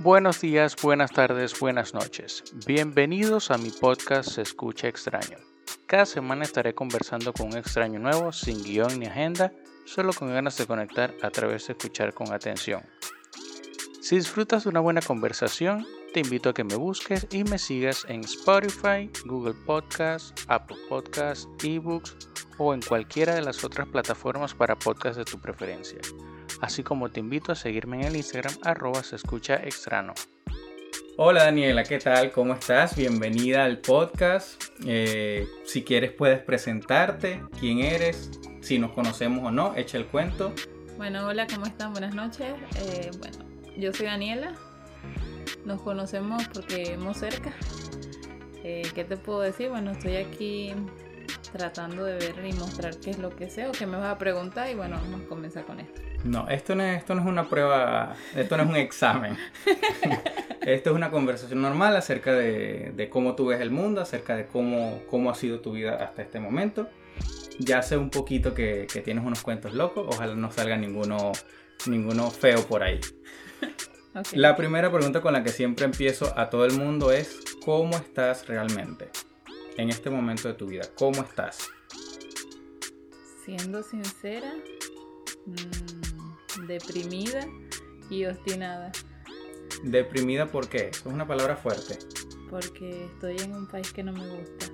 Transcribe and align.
Buenos 0.00 0.40
días, 0.40 0.76
buenas 0.80 1.10
tardes, 1.10 1.58
buenas 1.58 1.92
noches. 1.92 2.44
Bienvenidos 2.64 3.50
a 3.50 3.58
mi 3.58 3.70
podcast 3.70 4.30
Se 4.30 4.42
escucha 4.42 4.86
extraño. 4.86 5.38
Cada 5.86 6.06
semana 6.06 6.44
estaré 6.44 6.72
conversando 6.72 7.32
con 7.32 7.48
un 7.48 7.56
extraño 7.56 7.98
nuevo, 7.98 8.30
sin 8.30 8.62
guion 8.62 9.00
ni 9.00 9.06
agenda, 9.06 9.52
solo 9.86 10.12
con 10.12 10.28
ganas 10.28 10.56
de 10.56 10.68
conectar 10.68 11.14
a 11.20 11.30
través 11.30 11.66
de 11.66 11.72
escuchar 11.72 12.14
con 12.14 12.32
atención. 12.32 12.84
Si 14.00 14.14
disfrutas 14.14 14.62
de 14.62 14.70
una 14.70 14.78
buena 14.78 15.02
conversación, 15.02 15.84
te 16.14 16.20
invito 16.20 16.50
a 16.50 16.54
que 16.54 16.62
me 16.62 16.76
busques 16.76 17.26
y 17.32 17.42
me 17.42 17.58
sigas 17.58 18.06
en 18.08 18.20
Spotify, 18.20 19.10
Google 19.24 19.54
Podcasts, 19.66 20.32
Apple 20.46 20.76
Podcasts, 20.88 21.48
eBooks 21.60 22.16
o 22.56 22.72
en 22.72 22.82
cualquiera 22.82 23.34
de 23.34 23.42
las 23.42 23.64
otras 23.64 23.88
plataformas 23.88 24.54
para 24.54 24.78
podcasts 24.78 25.18
de 25.18 25.24
tu 25.24 25.40
preferencia. 25.40 25.98
Así 26.60 26.82
como 26.82 27.08
te 27.08 27.20
invito 27.20 27.52
a 27.52 27.54
seguirme 27.54 28.00
en 28.00 28.04
el 28.08 28.16
Instagram 28.16 28.54
arroba 28.62 29.02
se 29.04 29.16
escucha 29.16 29.54
extrano. 29.56 30.14
Hola 31.16 31.44
Daniela, 31.44 31.84
¿qué 31.84 31.98
tal? 31.98 32.32
¿Cómo 32.32 32.54
estás? 32.54 32.96
Bienvenida 32.96 33.64
al 33.64 33.78
podcast. 33.78 34.64
Eh, 34.84 35.46
si 35.64 35.84
quieres 35.84 36.12
puedes 36.12 36.40
presentarte, 36.40 37.42
quién 37.60 37.78
eres, 37.78 38.30
si 38.60 38.78
nos 38.78 38.92
conocemos 38.92 39.44
o 39.44 39.52
no, 39.52 39.74
echa 39.76 39.98
el 39.98 40.06
cuento. 40.06 40.52
Bueno, 40.96 41.26
hola, 41.26 41.46
¿cómo 41.46 41.66
están? 41.66 41.92
Buenas 41.92 42.14
noches. 42.14 42.52
Eh, 42.76 43.10
bueno, 43.18 43.38
yo 43.76 43.92
soy 43.92 44.06
Daniela. 44.06 44.54
Nos 45.64 45.80
conocemos 45.82 46.46
porque 46.48 46.94
hemos 46.94 47.18
cerca. 47.18 47.52
Eh, 48.64 48.82
¿Qué 48.94 49.04
te 49.04 49.16
puedo 49.16 49.40
decir? 49.40 49.68
Bueno, 49.68 49.92
estoy 49.92 50.16
aquí 50.16 50.72
tratando 51.52 52.04
de 52.04 52.14
ver 52.14 52.44
y 52.44 52.52
mostrar 52.54 52.98
qué 52.98 53.10
es 53.10 53.18
lo 53.18 53.34
que 53.34 53.48
sé 53.48 53.68
o 53.68 53.72
qué 53.72 53.86
me 53.86 53.96
vas 53.96 54.12
a 54.12 54.18
preguntar 54.18 54.68
y 54.70 54.74
bueno, 54.74 54.96
vamos 54.96 55.22
a 55.22 55.28
comenzar 55.28 55.64
con 55.64 55.78
esto. 55.78 56.07
No, 56.24 56.48
esto 56.48 56.74
no 56.74 56.82
es, 56.82 56.98
esto 56.98 57.14
no 57.14 57.22
es 57.22 57.28
una 57.28 57.48
prueba, 57.48 58.14
esto 58.34 58.56
no 58.56 58.64
es 58.64 58.68
un 58.68 58.76
examen. 58.76 59.36
esto 60.62 60.90
es 60.90 60.96
una 60.96 61.10
conversación 61.10 61.62
normal 61.62 61.96
acerca 61.96 62.32
de, 62.32 63.08
cómo 63.10 63.34
tú 63.34 63.46
ves 63.46 63.60
el 63.60 63.70
mundo, 63.70 64.00
acerca 64.00 64.36
de 64.36 64.46
cómo, 64.46 65.02
cómo 65.08 65.30
ha 65.30 65.34
sido 65.34 65.60
tu 65.60 65.72
vida 65.72 65.96
hasta 65.96 66.22
este 66.22 66.40
momento. 66.40 66.88
Ya 67.58 67.82
sé 67.82 67.96
un 67.96 68.10
poquito 68.10 68.54
que, 68.54 68.86
tienes 69.04 69.24
unos 69.24 69.42
cuentos 69.42 69.72
locos, 69.72 70.06
ojalá 70.08 70.34
no 70.34 70.50
salga 70.52 70.76
ninguno, 70.76 71.32
ninguno 71.86 72.30
feo 72.30 72.62
por 72.66 72.82
ahí. 72.82 73.00
La 74.32 74.56
primera 74.56 74.90
pregunta 74.90 75.20
con 75.20 75.32
la 75.32 75.44
que 75.44 75.50
siempre 75.50 75.84
empiezo 75.84 76.36
a 76.36 76.50
todo 76.50 76.64
el 76.64 76.72
mundo 76.72 77.12
es, 77.12 77.40
¿cómo 77.64 77.96
estás 77.96 78.46
realmente? 78.48 79.10
En 79.76 79.90
este 79.90 80.10
momento 80.10 80.48
de 80.48 80.54
tu 80.54 80.66
vida, 80.66 80.84
¿cómo 80.96 81.22
estás? 81.22 81.70
Siendo 83.44 83.82
sincera, 83.82 84.52
mm, 85.46 86.07
deprimida 86.68 87.46
y 88.10 88.26
obstinada. 88.26 88.92
¿Deprimida 89.82 90.46
por 90.46 90.68
qué? 90.68 90.90
es 90.90 91.04
una 91.06 91.26
palabra 91.26 91.56
fuerte. 91.56 91.98
Porque 92.50 93.06
estoy 93.06 93.36
en 93.38 93.54
un 93.54 93.66
país 93.66 93.92
que 93.92 94.02
no 94.02 94.12
me 94.12 94.26
gusta. 94.26 94.66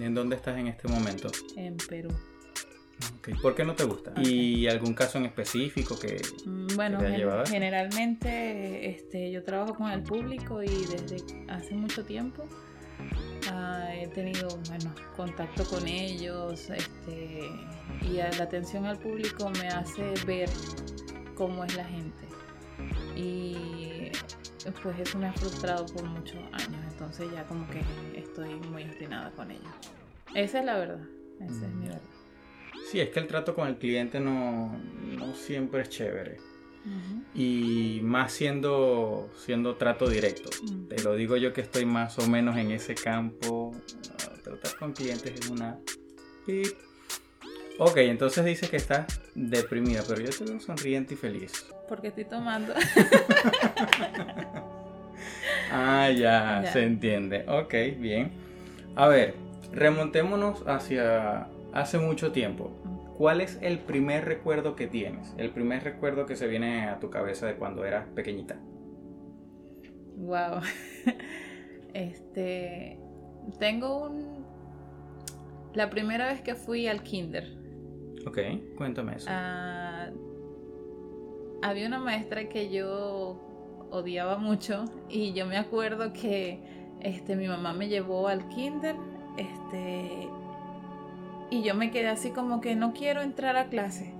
¿En 0.00 0.14
dónde 0.14 0.36
estás 0.36 0.58
en 0.58 0.66
este 0.66 0.88
momento? 0.88 1.30
En 1.56 1.76
Perú. 1.76 2.10
¿Por 3.42 3.54
qué 3.54 3.64
no 3.64 3.74
te 3.74 3.84
gusta? 3.84 4.12
¿Y 4.22 4.66
algún 4.68 4.94
caso 4.94 5.18
en 5.18 5.26
específico 5.26 5.98
que, 5.98 6.22
mm, 6.46 6.76
bueno, 6.76 6.98
generalmente 7.46 8.90
este, 8.90 9.30
yo 9.30 9.42
trabajo 9.42 9.74
con 9.74 9.90
el 9.90 10.02
público 10.02 10.62
y 10.62 10.68
desde 10.68 11.16
hace 11.48 11.74
mucho 11.74 12.04
tiempo 12.04 12.46
ah, 13.50 13.88
he 13.94 14.08
tenido 14.08 14.48
bueno, 14.68 14.94
contacto 15.16 15.64
con 15.64 15.86
ellos 15.86 16.70
este, 16.70 17.48
y 18.02 18.14
la 18.14 18.44
atención 18.44 18.86
al 18.86 18.98
público 18.98 19.50
me 19.60 19.68
hace 19.68 20.14
ver 20.26 20.48
cómo 21.34 21.64
es 21.64 21.76
la 21.76 21.84
gente. 21.84 22.26
Y 23.14 23.56
pues 24.82 24.98
eso 24.98 25.18
me 25.18 25.28
ha 25.28 25.32
frustrado 25.32 25.86
por 25.86 26.04
muchos 26.04 26.38
años, 26.52 26.80
entonces 26.90 27.30
ya 27.32 27.44
como 27.44 27.66
que 27.68 27.82
estoy 28.18 28.54
muy 28.54 28.84
obstinada 28.84 29.30
con 29.30 29.50
ellos. 29.50 29.72
Esa 30.34 30.58
es 30.60 30.64
la 30.64 30.76
verdad, 30.76 31.00
esa 31.40 31.66
es 31.66 31.74
mi 31.74 31.86
verdad. 31.86 32.02
Sí, 32.90 33.00
es 33.00 33.10
que 33.10 33.20
el 33.20 33.26
trato 33.26 33.54
con 33.54 33.68
el 33.68 33.78
cliente 33.78 34.20
no, 34.20 34.78
siempre 35.34 35.82
es 35.82 35.88
chévere. 35.88 36.36
Y 37.34 38.00
más 38.02 38.32
siendo, 38.32 39.30
siendo 39.44 39.76
trato 39.76 40.08
directo. 40.08 40.48
Te 40.88 41.02
lo 41.02 41.14
digo 41.14 41.36
yo 41.36 41.52
que 41.52 41.60
estoy 41.60 41.84
más 41.84 42.18
o 42.18 42.26
menos 42.28 42.56
en 42.56 42.70
ese 42.70 42.94
campo. 42.94 43.72
Tratar 44.42 44.76
con 44.78 44.92
clientes 44.92 45.32
es 45.38 45.50
una... 45.50 45.78
Ok, 47.78 47.98
entonces 47.98 48.44
dice 48.44 48.70
que 48.70 48.76
estás 48.76 49.20
deprimida, 49.34 50.02
pero 50.08 50.22
yo 50.22 50.30
te 50.30 50.44
veo 50.44 50.60
sonriente 50.60 51.14
y 51.14 51.16
feliz. 51.16 51.66
Porque 51.88 52.08
estoy 52.08 52.24
tomando. 52.24 52.72
ah, 55.70 56.10
ya, 56.10 56.70
se 56.72 56.84
entiende. 56.84 57.44
Ok, 57.46 57.74
bien. 57.98 58.32
A 58.94 59.08
ver, 59.08 59.34
remontémonos 59.72 60.62
hacia 60.66 61.48
hace 61.74 61.98
mucho 61.98 62.32
tiempo. 62.32 62.72
¿Cuál 63.16 63.40
es 63.40 63.58
el 63.62 63.78
primer 63.78 64.24
recuerdo 64.24 64.76
que 64.76 64.86
tienes? 64.86 65.34
El 65.38 65.50
primer 65.50 65.82
recuerdo 65.84 66.26
que 66.26 66.36
se 66.36 66.46
viene 66.46 66.86
a 66.88 66.98
tu 66.98 67.08
cabeza 67.08 67.46
de 67.46 67.56
cuando 67.56 67.84
eras 67.84 68.06
pequeñita. 68.08 68.58
Wow. 70.16 70.60
Este. 71.94 73.00
Tengo 73.58 74.04
un. 74.04 74.44
La 75.72 75.88
primera 75.88 76.26
vez 76.26 76.42
que 76.42 76.54
fui 76.54 76.88
al 76.88 77.02
kinder. 77.02 77.56
Ok, 78.26 78.38
cuéntame 78.76 79.16
eso. 79.16 79.28
Ah, 79.30 80.10
había 81.62 81.86
una 81.86 81.98
maestra 81.98 82.50
que 82.50 82.70
yo 82.70 83.88
odiaba 83.90 84.36
mucho 84.36 84.84
y 85.08 85.32
yo 85.32 85.46
me 85.46 85.56
acuerdo 85.56 86.12
que 86.12 86.60
este, 87.00 87.36
mi 87.36 87.48
mamá 87.48 87.72
me 87.72 87.88
llevó 87.88 88.28
al 88.28 88.48
kinder 88.48 88.96
este, 89.36 90.28
y 91.50 91.62
yo 91.62 91.74
me 91.74 91.90
quedé 91.90 92.08
así 92.08 92.30
como 92.30 92.60
que 92.60 92.74
no 92.74 92.92
quiero 92.92 93.22
entrar 93.22 93.56
a 93.56 93.68
clase. 93.68 94.12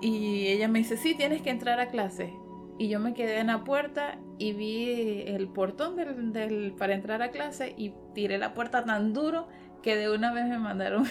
Y 0.00 0.48
ella 0.48 0.68
me 0.68 0.78
dice, 0.78 0.96
sí, 0.96 1.14
tienes 1.14 1.42
que 1.42 1.50
entrar 1.50 1.80
a 1.80 1.88
clase. 1.88 2.32
Y 2.78 2.88
yo 2.88 2.98
me 3.00 3.12
quedé 3.12 3.38
en 3.38 3.48
la 3.48 3.64
puerta 3.64 4.18
y 4.38 4.52
vi 4.54 5.22
el 5.26 5.48
portón 5.48 5.96
del, 5.96 6.72
para 6.78 6.94
entrar 6.94 7.20
a 7.20 7.30
clase 7.30 7.74
y 7.76 7.92
tiré 8.14 8.38
la 8.38 8.54
puerta 8.54 8.84
tan 8.84 9.12
duro 9.12 9.48
que 9.82 9.96
de 9.96 10.10
una 10.10 10.32
vez 10.32 10.46
me 10.46 10.58
mandaron 10.58 11.04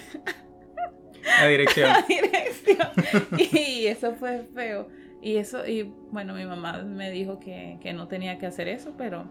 a 1.40 1.46
dirección. 1.46 1.91
a 1.91 2.01
dirección. 2.01 2.88
y 3.38 3.86
eso 3.86 4.16
fue 4.16 4.44
feo. 4.56 4.88
Y 5.22 5.36
eso, 5.36 5.68
y 5.68 5.84
bueno, 5.84 6.34
mi 6.34 6.46
mamá 6.46 6.81
me 6.81 7.12
dijo 7.12 7.40
que, 7.40 7.78
que 7.81 7.94
no 7.94 8.07
tenía 8.07 8.40
que 8.40 8.47
hacer 8.47 8.68
eso, 8.68 8.96
pero 8.97 9.25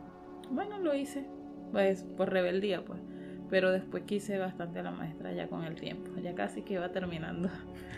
bueno, 0.50 0.78
lo 0.78 0.94
hice. 0.94 1.26
Pues 1.72 2.04
por 2.16 2.30
rebeldía, 2.30 2.84
pues 2.84 3.00
pero 3.50 3.70
después 3.72 4.04
quise 4.04 4.38
bastante 4.38 4.80
a 4.80 4.82
la 4.82 4.90
maestra 4.90 5.32
ya 5.32 5.48
con 5.48 5.64
el 5.64 5.74
tiempo, 5.74 6.10
ya 6.20 6.34
casi 6.34 6.62
que 6.62 6.74
iba 6.74 6.90
terminando. 6.90 7.48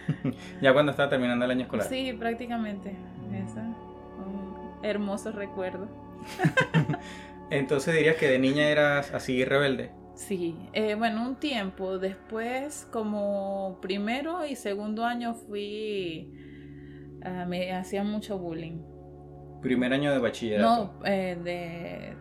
ya 0.63 0.73
cuando 0.73 0.91
estaba 0.93 1.09
terminando 1.09 1.45
el 1.45 1.51
año 1.51 1.63
escolar. 1.63 1.87
Sí, 1.87 2.13
prácticamente. 2.13 2.97
Esa, 3.33 3.63
un 3.63 4.71
hermoso 4.83 5.33
recuerdo. 5.33 5.89
Entonces 7.51 7.95
dirías 7.95 8.17
que 8.17 8.29
de 8.29 8.39
niña 8.39 8.69
eras 8.69 9.13
así 9.13 9.45
rebelde. 9.45 9.91
Sí, 10.15 10.55
eh, 10.73 10.95
bueno, 10.95 11.27
un 11.27 11.37
tiempo. 11.37 11.99
Después, 11.99 12.87
como 12.93 13.79
primero 13.81 14.45
y 14.45 14.55
segundo 14.55 15.05
año 15.05 15.35
fui, 15.35 16.31
uh, 17.25 17.49
me 17.49 17.73
hacían 17.73 18.07
mucho 18.07 18.39
bullying. 18.39 18.83
¿Primer 19.63 19.93
año 19.93 20.13
de 20.13 20.19
bachillerato? 20.19 20.69
No, 20.69 21.07
eh, 21.07 21.37
de, 21.43 22.15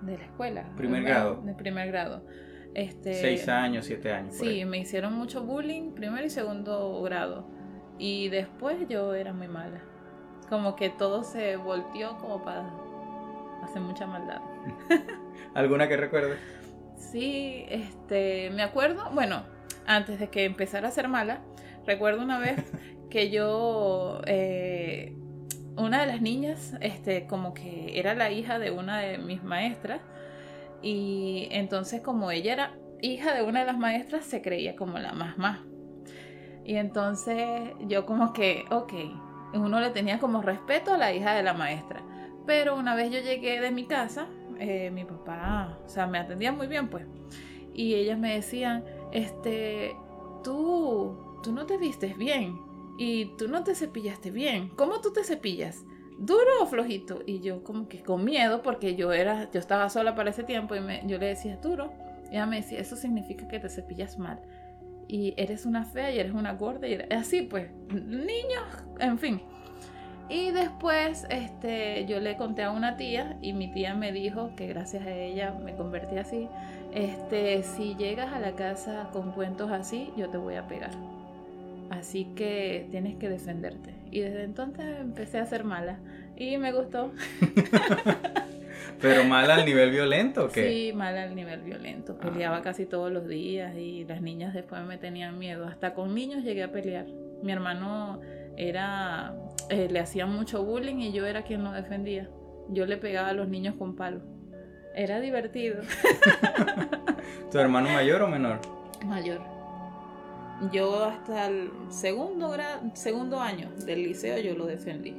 de 0.00 0.18
la 0.18 0.24
escuela. 0.24 0.72
¿Primer 0.76 1.02
grado? 1.04 1.42
De 1.42 1.54
primer 1.54 1.88
grado. 1.88 2.26
Este, 2.74 3.14
Seis 3.14 3.48
años, 3.48 3.86
siete 3.86 4.12
años. 4.12 4.34
Sí, 4.34 4.64
me 4.64 4.78
hicieron 4.78 5.14
mucho 5.14 5.42
bullying, 5.42 5.92
primero 5.92 6.24
y 6.24 6.30
segundo 6.30 7.00
grado. 7.02 7.46
Y 7.98 8.28
después 8.28 8.88
yo 8.88 9.14
era 9.14 9.32
muy 9.32 9.48
mala. 9.48 9.80
Como 10.48 10.76
que 10.76 10.90
todo 10.90 11.24
se 11.24 11.56
volteó 11.56 12.18
como 12.18 12.44
para 12.44 12.70
hacer 13.62 13.80
mucha 13.82 14.06
maldad. 14.06 14.40
¿Alguna 15.54 15.88
que 15.88 15.96
recuerdes? 15.96 16.38
Sí, 16.96 17.64
este, 17.68 18.50
me 18.50 18.62
acuerdo, 18.62 19.10
bueno, 19.12 19.44
antes 19.86 20.18
de 20.18 20.28
que 20.28 20.44
empezara 20.44 20.88
a 20.88 20.90
ser 20.90 21.08
mala, 21.08 21.40
recuerdo 21.86 22.22
una 22.22 22.38
vez 22.38 22.56
que 23.10 23.30
yo, 23.30 24.20
eh, 24.26 25.14
una 25.76 26.00
de 26.00 26.06
las 26.06 26.20
niñas, 26.20 26.74
este, 26.80 27.26
como 27.26 27.54
que 27.54 27.98
era 27.98 28.14
la 28.14 28.30
hija 28.30 28.58
de 28.58 28.70
una 28.70 28.98
de 28.98 29.18
mis 29.18 29.42
maestras, 29.42 30.00
y 30.82 31.48
entonces 31.50 32.00
como 32.00 32.30
ella 32.30 32.52
era 32.52 32.78
hija 33.02 33.34
de 33.34 33.42
una 33.42 33.60
de 33.60 33.66
las 33.66 33.78
maestras, 33.78 34.24
se 34.24 34.42
creía 34.42 34.76
como 34.76 34.98
la 34.98 35.12
más 35.12 35.38
más. 35.38 35.60
Y 36.64 36.76
entonces 36.76 37.72
yo 37.86 38.06
como 38.06 38.32
que, 38.32 38.64
ok, 38.70 38.92
uno 39.54 39.80
le 39.80 39.90
tenía 39.90 40.18
como 40.18 40.42
respeto 40.42 40.94
a 40.94 40.98
la 40.98 41.12
hija 41.12 41.34
de 41.34 41.42
la 41.42 41.54
maestra. 41.54 42.02
Pero 42.46 42.76
una 42.76 42.94
vez 42.94 43.10
yo 43.10 43.20
llegué 43.20 43.60
de 43.60 43.70
mi 43.70 43.86
casa, 43.86 44.28
eh, 44.58 44.90
mi 44.90 45.04
papá, 45.04 45.78
o 45.84 45.88
sea, 45.88 46.06
me 46.06 46.18
atendía 46.18 46.52
muy 46.52 46.66
bien 46.66 46.88
pues. 46.88 47.06
Y 47.72 47.94
ellas 47.94 48.18
me 48.18 48.34
decían, 48.34 48.84
este, 49.12 49.96
tú, 50.42 51.38
tú 51.42 51.52
no 51.52 51.66
te 51.66 51.76
vistes 51.76 52.16
bien 52.16 52.58
y 52.98 53.36
tú 53.36 53.48
no 53.48 53.62
te 53.62 53.74
cepillaste 53.74 54.30
bien. 54.30 54.68
¿Cómo 54.70 55.00
tú 55.00 55.12
te 55.12 55.24
cepillas? 55.24 55.84
¿Duro 56.18 56.62
o 56.62 56.66
flojito? 56.66 57.20
Y 57.26 57.40
yo 57.40 57.62
como 57.62 57.88
que 57.88 58.02
con 58.02 58.24
miedo, 58.24 58.62
porque 58.62 58.94
yo 58.94 59.12
era, 59.12 59.50
yo 59.50 59.60
estaba 59.60 59.88
sola 59.88 60.14
para 60.14 60.30
ese 60.30 60.44
tiempo 60.44 60.74
y 60.74 60.80
me, 60.80 61.02
yo 61.06 61.18
le 61.18 61.26
decía, 61.26 61.56
duro. 61.56 61.92
Y 62.30 62.36
ella 62.36 62.46
me 62.46 62.56
decía, 62.56 62.80
eso 62.80 62.96
significa 62.96 63.46
que 63.48 63.58
te 63.58 63.68
cepillas 63.68 64.18
mal. 64.18 64.40
Y 65.08 65.34
eres 65.36 65.66
una 65.66 65.84
fea 65.84 66.10
y 66.12 66.18
eres 66.18 66.32
una 66.32 66.54
gorda 66.54 66.88
y 66.88 66.94
eres... 66.94 67.08
así 67.12 67.42
pues, 67.42 67.70
niños, 67.90 68.64
en 68.98 69.18
fin. 69.18 69.40
Y 70.28 70.50
después 70.50 71.24
este, 71.30 72.04
yo 72.06 72.18
le 72.18 72.36
conté 72.36 72.64
a 72.64 72.72
una 72.72 72.96
tía 72.96 73.38
y 73.42 73.52
mi 73.52 73.70
tía 73.72 73.94
me 73.94 74.10
dijo 74.10 74.50
que 74.56 74.66
gracias 74.66 75.06
a 75.06 75.14
ella 75.14 75.52
me 75.64 75.76
convertí 75.76 76.18
así. 76.18 76.48
Este, 76.92 77.62
si 77.62 77.94
llegas 77.94 78.32
a 78.32 78.40
la 78.40 78.56
casa 78.56 79.10
con 79.12 79.32
cuentos 79.32 79.70
así, 79.70 80.12
yo 80.16 80.28
te 80.28 80.38
voy 80.38 80.56
a 80.56 80.66
pegar. 80.66 80.90
Así 81.90 82.24
que 82.34 82.88
tienes 82.90 83.16
que 83.16 83.28
defenderte. 83.28 83.95
Y 84.10 84.20
desde 84.20 84.44
entonces 84.44 84.84
empecé 85.00 85.38
a 85.38 85.46
ser 85.46 85.64
mala. 85.64 85.98
Y 86.36 86.58
me 86.58 86.72
gustó. 86.72 87.12
Pero 89.00 89.24
mala 89.24 89.56
al 89.56 89.66
nivel 89.66 89.90
violento, 89.90 90.46
¿o 90.46 90.48
qué? 90.48 90.68
Sí, 90.68 90.92
mala 90.94 91.24
al 91.24 91.34
nivel 91.34 91.60
violento. 91.62 92.16
Peleaba 92.16 92.62
casi 92.62 92.86
todos 92.86 93.12
los 93.12 93.28
días 93.28 93.76
y 93.76 94.04
las 94.04 94.22
niñas 94.22 94.54
después 94.54 94.82
me 94.82 94.96
tenían 94.96 95.38
miedo. 95.38 95.66
Hasta 95.66 95.92
con 95.94 96.14
niños 96.14 96.44
llegué 96.44 96.62
a 96.62 96.72
pelear. 96.72 97.06
Mi 97.42 97.52
hermano 97.52 98.20
era 98.56 99.34
eh, 99.68 99.88
le 99.90 99.98
hacían 99.98 100.32
mucho 100.32 100.64
bullying 100.64 100.96
y 100.96 101.12
yo 101.12 101.26
era 101.26 101.42
quien 101.42 101.64
lo 101.64 101.72
defendía. 101.72 102.28
Yo 102.68 102.86
le 102.86 102.96
pegaba 102.96 103.28
a 103.28 103.32
los 103.32 103.48
niños 103.48 103.74
con 103.76 103.96
palo. 103.96 104.20
Era 104.94 105.20
divertido. 105.20 105.82
¿Tu 107.50 107.58
hermano 107.58 107.90
mayor 107.90 108.22
o 108.22 108.28
menor? 108.28 108.60
Mayor. 109.04 109.55
Yo 110.72 111.04
hasta 111.04 111.48
el 111.48 111.70
segundo, 111.90 112.56
segundo 112.94 113.40
año 113.40 113.70
del 113.84 114.02
liceo 114.02 114.38
yo 114.38 114.54
lo 114.54 114.66
defendí. 114.66 115.14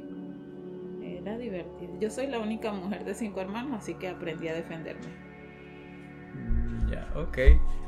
Era 1.02 1.38
divertido. 1.38 1.92
Yo 2.00 2.10
soy 2.10 2.26
la 2.26 2.38
única 2.38 2.72
mujer 2.72 3.04
de 3.04 3.14
cinco 3.14 3.40
hermanos, 3.40 3.78
así 3.78 3.94
que 3.94 4.08
aprendí 4.08 4.48
a 4.48 4.54
defenderme. 4.54 5.06
Mm, 6.34 6.90
ya, 6.90 7.08
ok. 7.14 7.38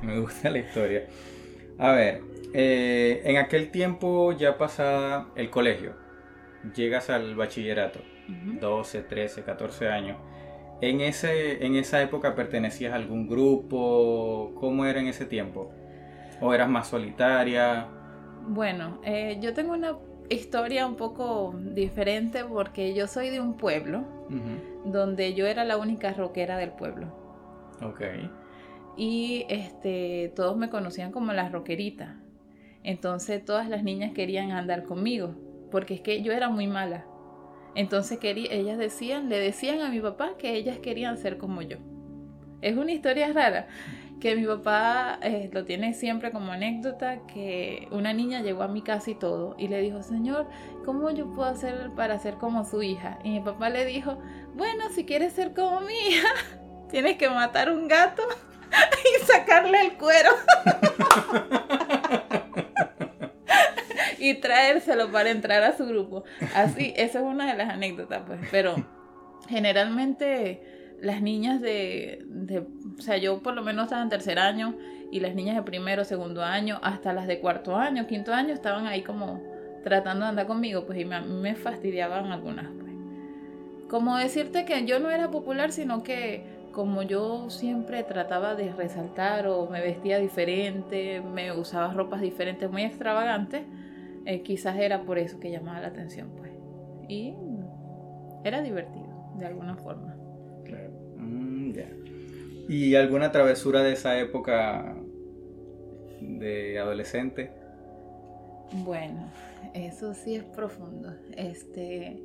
Me 0.03 0.21
gusta 0.21 0.51
la 0.51 0.59
historia. 0.59 1.07
A 1.79 1.93
ver, 1.93 2.23
eh, 2.53 3.23
en 3.25 3.37
aquel 3.37 3.71
tiempo 3.71 4.33
ya 4.33 4.59
pasada 4.59 5.29
el 5.35 5.51
colegio, 5.51 5.95
llegas 6.75 7.11
al 7.11 7.35
bachillerato, 7.35 8.01
12, 8.61 9.03
13, 9.03 9.43
14 9.43 9.89
años. 9.89 10.19
En, 10.81 11.01
ese, 11.01 11.65
en 11.65 11.75
esa 11.75 12.01
época 12.01 12.35
pertenecías 12.35 12.93
a 12.93 12.97
algún 12.97 13.29
grupo, 13.29 14.53
¿cómo 14.57 14.85
era 14.87 15.01
en 15.01 15.09
ese 15.09 15.27
tiempo? 15.27 15.73
¿O 16.41 16.55
eras 16.55 16.69
más 16.69 16.89
solitaria? 16.89 17.87
Bueno, 18.47 19.01
eh, 19.05 19.39
yo 19.41 19.53
tengo 19.55 19.73
una 19.73 19.97
historia 20.29 20.87
un 20.87 20.97
poco 20.97 21.55
diferente 21.57 22.45
porque 22.45 22.95
yo 22.95 23.07
soy 23.07 23.31
de 23.31 23.41
un 23.41 23.57
pueblo 23.57 24.05
donde 24.85 25.35
yo 25.35 25.47
era 25.47 25.65
la 25.65 25.77
única 25.77 26.13
rockera 26.13 26.57
del 26.57 26.71
pueblo. 26.71 27.09
Ok. 27.83 28.03
Y 28.97 29.45
este, 29.49 30.33
todos 30.35 30.57
me 30.57 30.71
conocían 30.71 31.11
como 31.11 31.33
la 31.33 31.49
rockerita. 31.49 32.21
Entonces 32.83 33.45
todas 33.45 33.69
las 33.69 33.83
niñas 33.83 34.13
querían 34.13 34.53
andar 34.53 34.85
conmigo, 34.85 35.35
porque 35.71 35.95
es 35.95 36.01
que 36.01 36.23
yo 36.23 36.33
era 36.33 36.49
muy 36.49 36.67
mala. 36.67 37.05
Entonces 37.75 38.19
quería, 38.19 38.53
ellas 38.53 38.79
decían, 38.79 39.29
le 39.29 39.39
decían 39.39 39.81
a 39.81 39.91
mi 39.91 40.01
papá 40.01 40.37
que 40.39 40.55
ellas 40.55 40.79
querían 40.79 41.19
ser 41.19 41.39
como 41.39 41.63
yo. 41.63 41.79
Es 42.63 42.77
una 42.77 42.93
historia 42.93 43.33
rara, 43.33 43.69
que 44.21 44.37
mi 44.37 44.47
papá 44.47 45.19
eh, 45.23 45.51
lo 45.53 45.65
tiene 45.65 45.95
siempre 45.95 46.31
como 46.31 46.53
anécdota, 46.53 47.27
que 47.27 47.89
una 47.91 48.13
niña 48.13 48.43
llegó 48.43 48.63
a 48.63 48.69
mi 48.69 48.83
casa 48.83 49.11
y 49.11 49.15
todo, 49.15 49.57
y 49.59 49.69
le 49.69 49.81
dijo, 49.81 50.03
Señor, 50.03 50.47
¿cómo 50.85 51.11
yo 51.11 51.33
puedo 51.33 51.49
hacer 51.49 51.91
para 51.97 52.19
ser 52.19 52.35
como 52.35 52.65
su 52.65 52.83
hija? 52.83 53.19
Y 53.25 53.31
mi 53.31 53.41
papá 53.41 53.71
le 53.71 53.87
dijo, 53.87 54.19
bueno, 54.55 54.85
si 54.95 55.05
quieres 55.05 55.33
ser 55.33 55.55
como 55.55 55.81
mi 55.81 55.95
hija, 55.95 56.29
tienes 56.91 57.17
que 57.17 57.29
matar 57.29 57.73
un 57.73 57.89
gato 57.89 58.23
y 59.05 59.25
sacarle 59.25 59.81
el 59.81 59.95
cuero. 59.95 60.31
y 64.19 64.35
traérselo 64.35 65.11
para 65.11 65.31
entrar 65.31 65.63
a 65.63 65.77
su 65.77 65.87
grupo. 65.87 66.25
Así, 66.55 66.93
esa 66.97 67.21
es 67.21 67.25
una 67.25 67.51
de 67.51 67.57
las 67.57 67.71
anécdotas, 67.71 68.23
pues. 68.27 68.41
Pero 68.51 68.77
generalmente 69.49 70.80
las 71.01 71.23
niñas 71.23 71.61
de, 71.61 72.25
o 72.99 73.03
sea, 73.03 73.17
yo 73.17 73.43
por 73.43 73.55
lo 73.55 73.63
menos 73.63 73.85
estaba 73.85 74.03
en 74.03 74.09
tercer 74.09 74.39
año 74.39 74.75
y 75.11 75.21
las 75.21 75.35
niñas 75.35 75.57
de 75.57 75.63
primero, 75.63 76.05
segundo 76.05 76.43
año, 76.43 76.79
hasta 76.83 77.13
las 77.13 77.27
de 77.27 77.41
cuarto 77.41 77.77
año, 77.77 78.07
quinto 78.07 78.33
año, 78.33 78.55
estaban 78.55 78.87
ahí 78.87 79.03
como 79.03 79.43
tratando 79.83 80.25
de 80.25 80.31
andar 80.31 80.47
conmigo, 80.47 80.85
pues 80.87 80.99
y 80.99 81.05
me, 81.05 81.21
me 81.21 81.55
fastidiaban 81.55 82.27
algunas, 82.33 82.67
pues. 82.79 82.93
Como 83.89 84.17
decirte 84.17 84.65
que 84.65 84.85
yo 84.87 85.01
no 85.01 85.11
era 85.11 85.31
popular, 85.31 85.73
sino 85.73 86.03
que 86.03 86.45
como 86.73 87.03
yo 87.03 87.51
siempre 87.51 88.05
trataba 88.05 88.55
de 88.55 88.73
resaltar 88.73 89.49
o 89.49 89.69
me 89.69 89.81
vestía 89.81 90.19
diferente, 90.19 91.21
me 91.21 91.53
usaba 91.53 91.93
ropas 91.93 92.21
diferentes, 92.21 92.71
muy 92.71 92.83
extravagantes, 92.83 93.63
eh, 94.27 94.43
quizás 94.43 94.77
era 94.79 95.03
por 95.03 95.19
eso 95.19 95.41
que 95.41 95.51
llamaba 95.51 95.81
la 95.81 95.89
atención, 95.89 96.31
pues. 96.37 96.53
Y 97.09 97.35
era 98.45 98.63
divertido, 98.63 99.09
de 99.37 99.47
alguna 99.47 99.77
forma. 99.77 100.20
Mm, 101.17 101.73
¿Y 102.69 102.95
alguna 102.95 103.33
travesura 103.33 103.83
de 103.83 103.93
esa 103.93 104.19
época 104.19 104.97
de 106.21 106.79
adolescente? 106.79 107.51
Bueno, 108.73 109.31
eso 109.75 110.15
sí 110.15 110.37
es 110.37 110.45
profundo. 110.45 111.13
Este. 111.37 112.23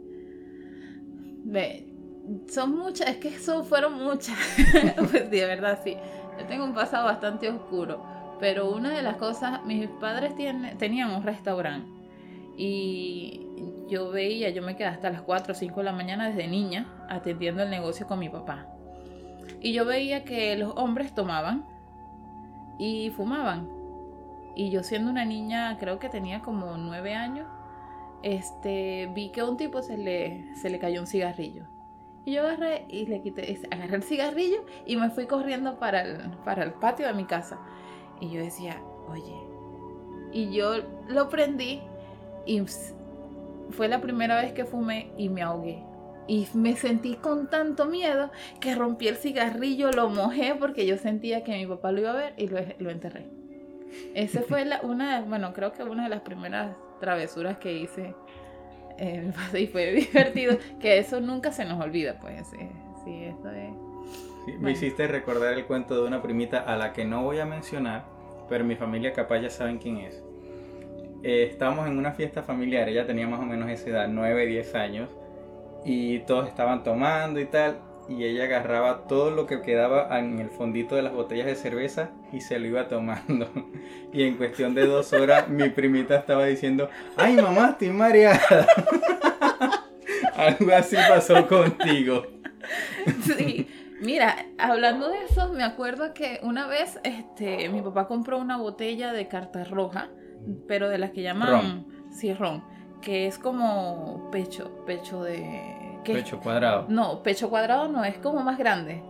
Son 2.47 2.75
muchas, 2.75 3.09
es 3.09 3.17
que 3.17 3.31
son, 3.39 3.65
fueron 3.65 3.93
muchas. 3.93 4.37
pues 5.11 5.29
de 5.29 5.45
verdad, 5.45 5.79
sí. 5.83 5.95
Yo 6.39 6.45
tengo 6.47 6.65
un 6.65 6.73
pasado 6.73 7.05
bastante 7.05 7.49
oscuro. 7.49 8.03
Pero 8.39 8.69
una 8.69 8.95
de 8.95 9.01
las 9.01 9.17
cosas, 9.17 9.63
mis 9.65 9.87
padres 9.87 10.33
tenían 10.77 11.11
un 11.11 11.23
restaurante. 11.23 11.89
Y 12.57 13.44
yo 13.87 14.09
veía, 14.09 14.49
yo 14.49 14.61
me 14.61 14.75
quedaba 14.75 14.95
hasta 14.95 15.09
las 15.09 15.21
4 15.21 15.53
o 15.53 15.55
5 15.55 15.75
de 15.79 15.83
la 15.83 15.91
mañana 15.91 16.29
desde 16.29 16.47
niña 16.47 16.87
atendiendo 17.09 17.63
el 17.63 17.69
negocio 17.69 18.07
con 18.07 18.19
mi 18.19 18.29
papá. 18.29 18.67
Y 19.61 19.73
yo 19.73 19.85
veía 19.85 20.23
que 20.23 20.55
los 20.57 20.73
hombres 20.75 21.13
tomaban 21.13 21.65
y 22.77 23.11
fumaban. 23.11 23.69
Y 24.55 24.69
yo 24.69 24.83
siendo 24.83 25.11
una 25.11 25.25
niña, 25.25 25.77
creo 25.79 25.99
que 25.99 26.09
tenía 26.09 26.41
como 26.41 26.77
9 26.77 27.13
años, 27.13 27.47
este, 28.23 29.09
vi 29.13 29.29
que 29.29 29.41
a 29.41 29.45
un 29.45 29.57
tipo 29.57 29.81
se 29.81 29.97
le, 29.97 30.55
se 30.55 30.69
le 30.69 30.79
cayó 30.79 31.01
un 31.01 31.07
cigarrillo. 31.07 31.65
Y 32.25 32.33
yo 32.33 32.41
agarré 32.41 32.85
y 32.89 33.05
le 33.05 33.21
quité, 33.21 33.59
agarré 33.69 33.97
el 33.97 34.03
cigarrillo 34.03 34.65
y 34.85 34.97
me 34.97 35.11
fui 35.11 35.27
corriendo 35.27 35.77
para 35.77 36.01
el, 36.01 36.31
para 36.43 36.63
el 36.63 36.73
patio 36.73 37.05
de 37.05 37.13
mi 37.13 37.25
casa. 37.25 37.59
Y 38.19 38.29
yo 38.31 38.41
decía, 38.41 38.81
oye. 39.07 39.35
Y 40.31 40.51
yo 40.51 40.77
lo 41.07 41.29
prendí 41.29 41.81
y 42.45 42.61
fue 43.71 43.87
la 43.87 44.01
primera 44.01 44.41
vez 44.41 44.53
que 44.53 44.65
fumé 44.65 45.11
y 45.17 45.29
me 45.29 45.41
ahogué. 45.41 45.83
Y 46.27 46.47
me 46.55 46.75
sentí 46.75 47.15
con 47.15 47.49
tanto 47.49 47.85
miedo 47.85 48.31
que 48.59 48.73
rompí 48.73 49.07
el 49.07 49.15
cigarrillo, 49.15 49.91
lo 49.91 50.09
mojé 50.09 50.55
porque 50.59 50.87
yo 50.87 50.97
sentía 50.97 51.43
que 51.43 51.55
mi 51.55 51.67
papá 51.67 51.91
lo 51.91 52.01
iba 52.01 52.11
a 52.11 52.15
ver 52.15 52.33
y 52.37 52.47
lo, 52.47 52.57
lo 52.79 52.89
enterré. 52.89 53.27
Esa 54.13 54.41
fue 54.41 54.65
la, 54.65 54.81
una, 54.83 55.21
bueno, 55.21 55.53
creo 55.53 55.71
que 55.71 55.83
una 55.83 56.03
de 56.03 56.09
las 56.09 56.21
primeras 56.21 56.75
travesuras 56.99 57.57
que 57.57 57.73
hice 57.73 58.15
eh, 58.97 59.31
y 59.59 59.67
fue 59.67 59.91
divertido, 59.93 60.57
que 60.79 60.97
eso 60.97 61.19
nunca 61.21 61.51
se 61.51 61.65
nos 61.65 61.83
olvida, 61.83 62.19
pues, 62.19 62.47
sí, 62.47 62.69
sí 63.03 63.23
eso 63.25 63.51
es... 63.51 63.73
Me 64.59 64.71
hiciste 64.71 65.07
recordar 65.07 65.53
el 65.53 65.65
cuento 65.65 65.99
de 65.99 66.07
una 66.07 66.21
primita 66.21 66.59
a 66.59 66.77
la 66.77 66.93
que 66.93 67.03
no 67.03 67.23
voy 67.23 67.39
a 67.39 67.45
mencionar, 67.45 68.05
pero 68.47 68.63
mi 68.63 68.75
familia 68.75 69.11
capaz 69.11 69.39
ya 69.39 69.49
saben 69.49 69.79
quién 69.79 69.97
es. 69.97 70.24
Eh, 71.27 71.49
estábamos 71.51 71.87
en 71.87 71.97
una 71.97 72.11
fiesta 72.11 72.43
familiar, 72.43 72.87
ella 72.87 73.07
tenía 73.07 73.27
más 73.27 73.39
o 73.39 73.45
menos 73.45 73.67
esa 73.71 73.89
edad, 73.89 74.07
9, 74.07 74.45
10 74.45 74.75
años, 74.75 75.09
y 75.83 76.19
todos 76.19 76.47
estaban 76.47 76.83
tomando 76.83 77.39
y 77.39 77.45
tal, 77.45 77.79
y 78.07 78.25
ella 78.25 78.43
agarraba 78.43 79.07
todo 79.07 79.31
lo 79.31 79.47
que 79.47 79.63
quedaba 79.63 80.19
en 80.19 80.37
el 80.37 80.51
fondito 80.51 80.95
de 80.95 81.01
las 81.01 81.13
botellas 81.13 81.47
de 81.47 81.55
cerveza 81.55 82.11
y 82.31 82.41
se 82.41 82.59
lo 82.59 82.67
iba 82.67 82.87
tomando. 82.87 83.49
Y 84.13 84.21
en 84.21 84.37
cuestión 84.37 84.75
de 84.75 84.85
dos 84.85 85.13
horas 85.13 85.49
mi 85.49 85.67
primita 85.69 86.15
estaba 86.15 86.45
diciendo, 86.45 86.89
ay 87.17 87.35
mamá, 87.37 87.71
estoy 87.71 87.89
mareada. 87.89 88.67
Algo 90.35 90.73
así 90.73 90.95
pasó 90.95 91.47
contigo. 91.47 92.23
Sí. 93.23 93.67
Mira, 93.99 94.45
hablando 94.59 95.09
de 95.09 95.23
eso, 95.23 95.51
me 95.53 95.63
acuerdo 95.63 96.13
que 96.13 96.39
una 96.43 96.67
vez 96.67 96.99
este, 97.03 97.67
mi 97.69 97.81
papá 97.81 98.07
compró 98.07 98.37
una 98.37 98.57
botella 98.57 99.11
de 99.11 99.27
carta 99.27 99.63
roja, 99.63 100.09
pero 100.67 100.89
de 100.89 100.97
las 100.97 101.11
que 101.11 101.21
llaman 101.21 101.85
ron. 102.39 102.63
que 103.01 103.27
es 103.27 103.37
como 103.37 104.29
pecho, 104.31 104.83
pecho 104.85 105.23
de 105.23 105.85
Pecho 106.13 106.39
cuadrado. 106.39 106.85
No, 106.89 107.23
pecho 107.23 107.49
cuadrado 107.49 107.87
no, 107.87 108.03
es 108.03 108.17
como 108.17 108.41
más 108.41 108.57
grande. 108.57 109.01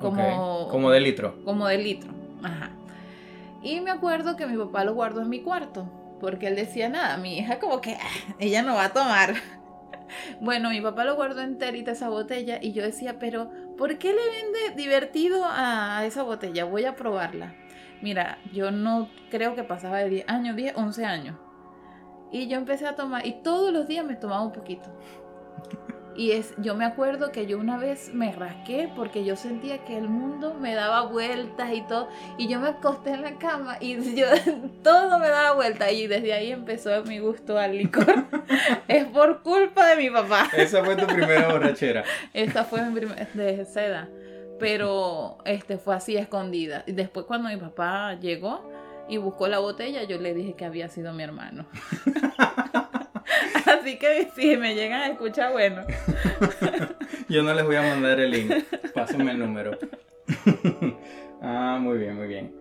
Como, 0.00 0.68
como 0.68 0.90
de 0.90 1.00
litro. 1.00 1.42
Como 1.44 1.66
de 1.66 1.78
litro. 1.78 2.12
Ajá. 2.42 2.70
Y 3.62 3.80
me 3.80 3.90
acuerdo 3.90 4.36
que 4.36 4.46
mi 4.46 4.56
papá 4.56 4.84
lo 4.84 4.94
guardó 4.94 5.22
en 5.22 5.28
mi 5.28 5.40
cuarto. 5.40 5.88
Porque 6.20 6.48
él 6.48 6.56
decía, 6.56 6.88
nada, 6.88 7.16
mi 7.16 7.38
hija 7.38 7.58
como 7.58 7.80
que 7.80 7.94
ah, 7.94 8.34
ella 8.38 8.62
no 8.62 8.74
va 8.74 8.86
a 8.86 8.92
tomar. 8.92 9.34
Bueno, 10.42 10.68
mi 10.68 10.82
papá 10.82 11.04
lo 11.04 11.16
guardó 11.16 11.40
enterita 11.40 11.92
esa 11.92 12.10
botella 12.10 12.58
y 12.60 12.72
yo 12.72 12.82
decía, 12.82 13.18
pero 13.18 13.50
¿por 13.78 13.96
qué 13.96 14.08
le 14.08 14.18
vende 14.18 14.76
divertido 14.76 15.42
a 15.46 16.04
esa 16.04 16.22
botella? 16.22 16.66
Voy 16.66 16.84
a 16.84 16.96
probarla. 16.96 17.54
Mira, 18.02 18.38
yo 18.52 18.70
no 18.72 19.08
creo 19.30 19.54
que 19.54 19.62
pasaba 19.62 19.98
de 19.98 20.10
10 20.10 20.28
años, 20.28 20.56
10, 20.56 20.76
11 20.76 21.04
años. 21.04 21.36
Y 22.32 22.48
yo 22.48 22.56
empecé 22.56 22.86
a 22.86 22.96
tomar 22.96 23.26
y 23.26 23.42
todos 23.42 23.72
los 23.72 23.86
días 23.86 24.04
me 24.04 24.16
tomaba 24.16 24.42
un 24.42 24.52
poquito. 24.52 24.90
Y 26.14 26.32
es, 26.32 26.52
yo 26.58 26.74
me 26.74 26.84
acuerdo 26.84 27.32
que 27.32 27.46
yo 27.46 27.58
una 27.58 27.78
vez 27.78 28.12
me 28.12 28.32
rasqué 28.32 28.90
porque 28.94 29.24
yo 29.24 29.36
sentía 29.36 29.78
que 29.84 29.96
el 29.96 30.08
mundo 30.08 30.54
me 30.54 30.74
daba 30.74 31.02
vueltas 31.02 31.72
y 31.72 31.82
todo. 31.82 32.08
Y 32.36 32.48
yo 32.48 32.60
me 32.60 32.68
acosté 32.68 33.10
en 33.10 33.22
la 33.22 33.38
cama 33.38 33.78
y 33.80 34.14
yo 34.16 34.26
todo 34.82 35.18
me 35.18 35.28
daba 35.28 35.54
vueltas. 35.54 35.92
Y 35.92 36.06
desde 36.08 36.32
ahí 36.32 36.52
empezó 36.52 37.02
mi 37.04 37.18
gusto 37.18 37.58
al 37.58 37.78
licor. 37.78 38.26
es 38.88 39.04
por 39.06 39.42
culpa 39.42 39.86
de 39.88 39.96
mi 39.96 40.10
papá. 40.10 40.50
Esa 40.56 40.84
fue 40.84 40.96
tu 40.96 41.06
primera 41.06 41.50
borrachera. 41.52 42.04
Esa 42.34 42.64
fue 42.64 42.84
mi 42.84 43.00
primera 43.00 43.28
de 43.32 43.64
seda. 43.64 44.08
Pero 44.62 45.38
este 45.44 45.76
fue 45.76 45.96
así 45.96 46.16
escondida. 46.16 46.84
Y 46.86 46.92
después 46.92 47.26
cuando 47.26 47.48
mi 47.48 47.56
papá 47.56 48.14
llegó 48.14 48.70
y 49.08 49.16
buscó 49.16 49.48
la 49.48 49.58
botella, 49.58 50.04
yo 50.04 50.18
le 50.18 50.34
dije 50.34 50.54
que 50.54 50.64
había 50.64 50.88
sido 50.88 51.12
mi 51.12 51.24
hermano. 51.24 51.66
Así 53.66 53.98
que 53.98 54.30
si 54.36 54.56
me 54.56 54.76
llegan 54.76 55.00
a 55.00 55.06
escuchar, 55.08 55.50
bueno. 55.50 55.82
Yo 57.28 57.42
no 57.42 57.52
les 57.54 57.64
voy 57.64 57.74
a 57.74 57.82
mandar 57.82 58.20
el 58.20 58.30
link. 58.30 58.52
Pásenme 58.94 59.32
el 59.32 59.40
número. 59.40 59.76
ah, 61.42 61.78
muy 61.80 61.98
bien, 61.98 62.16
muy 62.16 62.28
bien. 62.28 62.54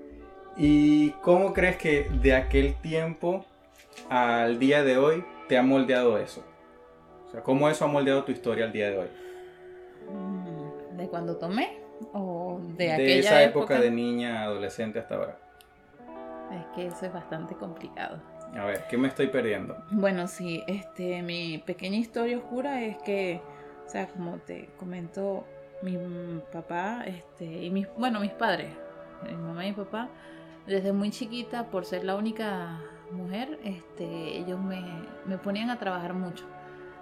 ¿Y 0.58 1.12
cómo 1.22 1.54
crees 1.54 1.78
que 1.78 2.10
de 2.22 2.34
aquel 2.34 2.74
tiempo 2.82 3.46
al 4.10 4.58
día 4.58 4.84
de 4.84 4.98
hoy 4.98 5.24
te 5.48 5.56
ha 5.56 5.62
moldeado 5.62 6.18
eso? 6.18 6.44
O 7.28 7.30
sea, 7.30 7.44
¿cómo 7.44 7.70
eso 7.70 7.86
ha 7.86 7.88
moldeado 7.88 8.24
tu 8.24 8.32
historia 8.32 8.66
al 8.66 8.72
día 8.72 8.90
de 8.90 8.98
hoy? 8.98 9.08
¿De 10.98 11.08
cuando 11.08 11.38
tomé? 11.38 11.82
¿O 12.14 12.60
de, 12.78 12.86
de 12.86 12.94
aquella 12.94 13.20
esa 13.20 13.44
época 13.44 13.80
de 13.80 13.92
niña, 13.92 14.44
adolescente 14.44 15.00
hasta 15.00 15.16
ahora. 15.16 15.38
Es 16.52 16.66
que 16.76 16.88
eso 16.88 17.06
es 17.06 17.14
bastante 17.14 17.56
complicado. 17.56 18.22
A 18.58 18.66
ver, 18.66 18.86
¿qué 18.90 18.98
me 18.98 19.08
estoy 19.08 19.28
perdiendo? 19.28 19.78
Bueno, 19.92 20.28
sí, 20.28 20.64
este, 20.68 21.22
mi 21.22 21.58
pequeña 21.60 21.98
historia 21.98 22.38
oscura 22.38 22.82
es 22.82 22.98
que, 22.98 23.42
o 23.86 23.90
sea, 23.90 24.08
como 24.08 24.38
te 24.40 24.70
comento, 24.78 25.46
mi 25.82 25.98
papá, 26.52 27.04
este, 27.06 27.46
y 27.46 27.70
mis, 27.70 27.88
bueno, 27.98 28.20
mis 28.20 28.32
padres, 28.32 28.70
mi 29.26 29.34
mamá 29.34 29.66
y 29.66 29.70
mi 29.70 29.76
papá, 29.76 30.10
desde 30.68 30.92
muy 30.92 31.12
chiquita, 31.12 31.68
por 31.68 31.86
ser 31.86 32.04
la 32.04 32.16
única 32.16 32.82
mujer, 33.12 33.58
este, 33.64 34.38
ellos 34.38 34.60
me, 34.60 34.84
me 35.26 35.38
ponían 35.38 35.70
a 35.70 35.80
trabajar 35.80 36.14
mucho. 36.14 36.46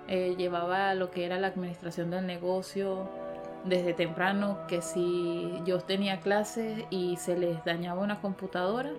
Eh, 0.07 0.35
llevaba 0.37 0.93
lo 0.93 1.11
que 1.11 1.25
era 1.25 1.37
la 1.39 1.47
administración 1.47 2.09
del 2.09 2.25
negocio 2.25 3.09
desde 3.65 3.93
temprano, 3.93 4.59
que 4.67 4.81
si 4.81 5.61
yo 5.65 5.79
tenía 5.79 6.19
clases 6.19 6.85
y 6.89 7.17
se 7.17 7.37
les 7.37 7.63
dañaba 7.65 8.01
una 8.01 8.21
computadora, 8.21 8.91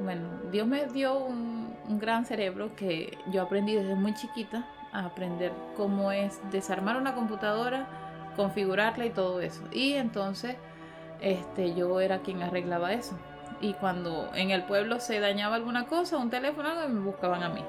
bueno, 0.00 0.28
Dios 0.50 0.66
me 0.66 0.86
dio 0.86 1.18
un, 1.18 1.60
gran 1.98 2.24
cerebro 2.24 2.76
que 2.76 3.18
yo 3.32 3.42
aprendí 3.42 3.74
desde 3.74 3.96
muy 3.96 4.14
chiquita 4.14 4.64
a 4.92 5.06
aprender 5.06 5.50
cómo 5.76 6.12
es 6.12 6.40
desarmar 6.52 6.96
una 6.96 7.16
computadora, 7.16 7.88
configurarla 8.36 9.06
y 9.06 9.10
todo 9.10 9.40
eso. 9.40 9.62
Y 9.72 9.94
entonces 9.94 10.54
este, 11.20 11.74
yo 11.74 12.00
era 12.00 12.20
quien 12.20 12.42
arreglaba 12.42 12.92
eso. 12.92 13.18
Y 13.60 13.74
cuando 13.74 14.30
en 14.34 14.52
el 14.52 14.62
pueblo 14.64 15.00
se 15.00 15.18
dañaba 15.18 15.56
alguna 15.56 15.86
cosa, 15.86 16.16
un 16.16 16.30
teléfono, 16.30 16.68
me 16.88 17.00
buscaban 17.00 17.42
a 17.42 17.48
mí. 17.48 17.64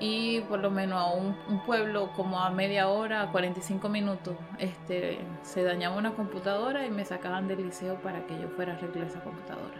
Y 0.00 0.40
por 0.42 0.60
lo 0.60 0.70
menos 0.70 1.00
a 1.00 1.06
un, 1.12 1.36
pueblo 1.64 2.10
como 2.14 2.40
a 2.40 2.50
media 2.50 2.88
hora, 2.88 3.22
a 3.22 3.32
45 3.32 3.88
minutos, 3.88 4.36
este, 4.58 5.18
se 5.42 5.62
dañaba 5.62 5.96
una 5.96 6.12
computadora 6.12 6.86
y 6.86 6.90
me 6.90 7.04
sacaban 7.04 7.48
del 7.48 7.64
liceo 7.64 7.96
para 7.96 8.26
que 8.26 8.38
yo 8.38 8.48
fuera 8.48 8.74
a 8.74 8.76
arreglar 8.76 9.06
esa 9.06 9.20
computadora. 9.20 9.76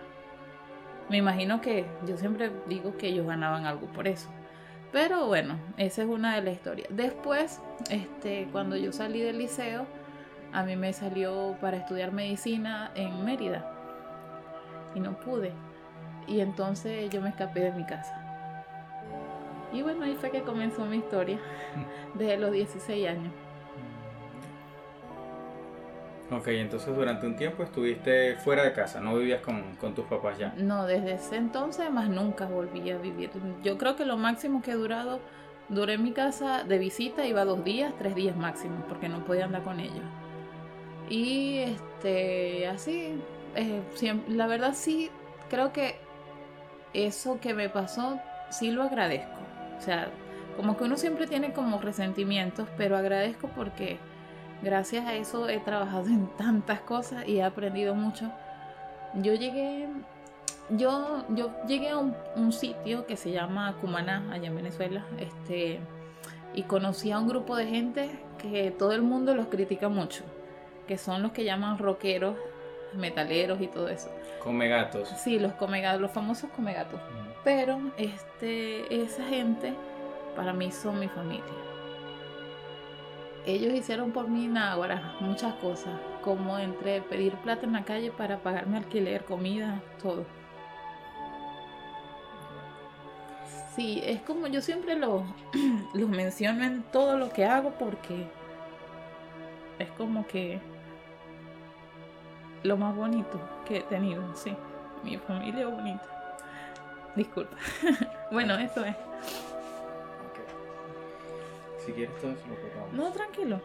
Me 1.09 1.19
imagino 1.19 1.61
que 1.61 1.87
yo 2.07 2.17
siempre 2.17 2.51
digo 2.67 2.97
que 2.97 3.09
ellos 3.09 3.27
ganaban 3.27 3.67
algo 3.67 3.87
por 3.89 4.09
eso. 4.09 4.29
Pero 4.93 5.27
bueno, 5.27 5.59
esa 5.77 6.03
es 6.03 6.09
una 6.09 6.35
de 6.35 6.43
las 6.43 6.55
historias. 6.55 6.89
Después, 6.91 7.61
este, 7.91 8.49
cuando 8.51 8.77
yo 8.77 8.93
salí 8.93 9.21
del 9.21 9.39
liceo, 9.39 9.87
a 10.53 10.63
mí 10.63 10.77
me 10.77 10.93
salió 10.93 11.57
para 11.61 11.77
estudiar 11.77 12.13
medicina 12.13 12.91
en 12.95 13.25
Mérida. 13.25 13.71
Y 14.95 15.01
no 15.01 15.19
pude. 15.21 15.53
Y 16.27 16.41
entonces 16.41 17.11
yo 17.11 17.21
me 17.21 17.29
escapé 17.29 17.61
de 17.61 17.73
mi 17.73 17.85
casa. 17.85 18.26
Y 19.73 19.83
bueno, 19.83 20.05
ahí 20.05 20.15
fue 20.15 20.31
que 20.31 20.43
comenzó 20.43 20.85
mi 20.85 20.99
historia. 20.99 21.39
Desde 22.15 22.37
los 22.39 22.53
16 22.53 23.09
años. 23.09 23.33
Ok, 26.31 26.49
entonces 26.49 26.95
durante 26.95 27.25
un 27.25 27.37
tiempo 27.37 27.63
estuviste 27.63 28.35
fuera 28.37 28.65
de 28.65 28.73
casa, 28.73 29.01
no 29.01 29.17
vivías 29.17 29.41
con, 29.43 29.77
con, 29.77 29.95
tus 29.95 30.07
papás 30.07 30.37
ya. 30.39 30.53
No, 30.57 30.85
desde 30.85 31.15
ese 31.15 31.37
entonces 31.37 31.89
más 31.91 32.09
nunca 32.09 32.47
volví 32.47 32.91
a 32.91 32.99
vivir. 32.99 33.31
Yo 33.63 33.79
creo 33.79 33.95
que 33.95 34.05
lo 34.05 34.17
máximo 34.17 34.61
que 34.61 34.73
he 34.73 34.75
durado, 34.75 35.21
duré 35.69 35.95
en 35.95 36.03
mi 36.03 36.11
casa 36.11 36.65
de 36.65 36.79
visita, 36.79 37.25
iba 37.25 37.45
dos 37.45 37.63
días, 37.63 37.95
tres 37.97 38.17
días 38.17 38.37
máximo, 38.37 38.85
porque 38.89 39.09
no 39.09 39.25
podía 39.25 39.45
andar 39.45 39.63
con 39.63 39.79
ellos. 39.79 40.03
Y 41.09 41.59
este, 41.59 42.67
así, 42.67 43.21
eh, 43.55 43.83
siempre, 43.95 44.35
la 44.35 44.49
verdad 44.49 44.73
sí, 44.75 45.11
creo 45.49 45.73
que 45.73 45.95
eso 46.93 47.39
que 47.41 47.55
me 47.55 47.69
pasó, 47.69 48.19
sí 48.51 48.73
lo 48.73 48.83
agradezco. 48.83 49.36
O 49.79 49.81
sea, 49.81 50.09
como 50.57 50.77
que 50.77 50.85
uno 50.85 50.97
siempre 50.97 51.27
tiene 51.27 51.53
como 51.53 51.79
resentimientos, 51.79 52.69
pero 52.77 52.97
agradezco 52.97 53.49
porque 53.49 53.99
gracias 54.63 55.07
a 55.07 55.15
eso 55.15 55.49
he 55.49 55.59
trabajado 55.59 56.07
en 56.07 56.29
tantas 56.37 56.81
cosas 56.81 57.27
y 57.29 57.39
he 57.39 57.43
aprendido 57.43 57.95
mucho. 57.95 58.31
Yo 59.15 59.35
llegué, 59.35 59.89
yo, 60.71 61.25
yo 61.31 61.51
llegué 61.67 61.91
a 61.91 61.99
un, 61.99 62.15
un, 62.35 62.53
sitio 62.53 63.07
que 63.07 63.17
se 63.17 63.31
llama 63.31 63.75
Cumaná, 63.81 64.31
allá 64.33 64.49
en 64.49 64.57
Venezuela, 64.57 65.07
este, 65.19 65.81
y 66.55 66.63
conocí 66.65 67.13
a 67.13 67.19
un 67.19 67.29
grupo 67.29 67.57
de 67.57 67.67
gente 67.67 68.11
que 68.39 68.71
todo 68.71 68.93
el 68.93 69.03
mundo 69.03 69.35
los 69.35 69.47
critica 69.47 69.89
mucho, 69.89 70.25
que 70.87 70.99
son 70.99 71.23
los 71.23 71.33
que 71.33 71.45
llaman 71.45 71.79
rockeros, 71.79 72.37
metaleros 72.95 73.61
y 73.61 73.69
todo 73.69 73.89
eso. 73.89 74.11
Comegatos. 74.43 75.09
Sí, 75.23 75.39
los 75.39 75.53
comegatos, 75.55 76.01
los 76.01 76.11
famosos 76.11 76.51
comegatos. 76.51 77.01
Mm. 77.01 77.26
Pero 77.47 77.79
este, 77.97 78.93
esa 79.05 79.23
gente 79.23 79.73
para 80.35 80.53
mí 80.53 80.73
son 80.73 80.99
mi 80.99 81.07
familia 81.07 81.45
ellos 83.47 83.73
hicieron 83.73 84.11
por 84.11 84.29
mí 84.29 84.49
nada, 84.49 85.17
muchas 85.21 85.55
cosas, 85.55 85.95
como 86.21 86.59
entre 86.59 87.01
pedir 87.01 87.37
plata 87.37 87.65
en 87.65 87.75
la 87.75 87.85
calle 87.85 88.11
para 88.11 88.39
pagarme 88.39 88.79
alquiler, 88.79 89.25
comida, 89.25 89.81
todo. 90.03 90.27
Sí, 93.77 94.03
es 94.05 94.21
como 94.23 94.49
yo 94.49 94.61
siempre 94.61 94.97
los 94.97 95.23
lo 95.95 96.09
menciono 96.09 96.65
en 96.65 96.83
todo 96.83 97.17
lo 97.17 97.31
que 97.31 97.45
hago 97.45 97.71
porque 97.79 98.27
es 99.79 99.91
como 99.93 100.27
que 100.27 100.59
lo 102.65 102.77
más 102.77 102.97
bonito 102.97 103.39
que 103.65 103.79
he 103.79 103.83
tenido, 103.83 104.35
sí. 104.35 104.57
Mi 105.05 105.19
familia 105.19 105.69
bonita. 105.69 106.16
Disculpa. 107.17 107.57
bueno, 108.31 108.55
eso 108.59 108.85
es. 108.85 108.95
Si 111.85 111.93
quieres 111.93 112.15
todo 112.21 112.33
eso 112.33 112.43
lo 112.49 112.57
cortamos. 112.57 112.93
No, 112.93 113.13
tranquilo. 113.13 113.61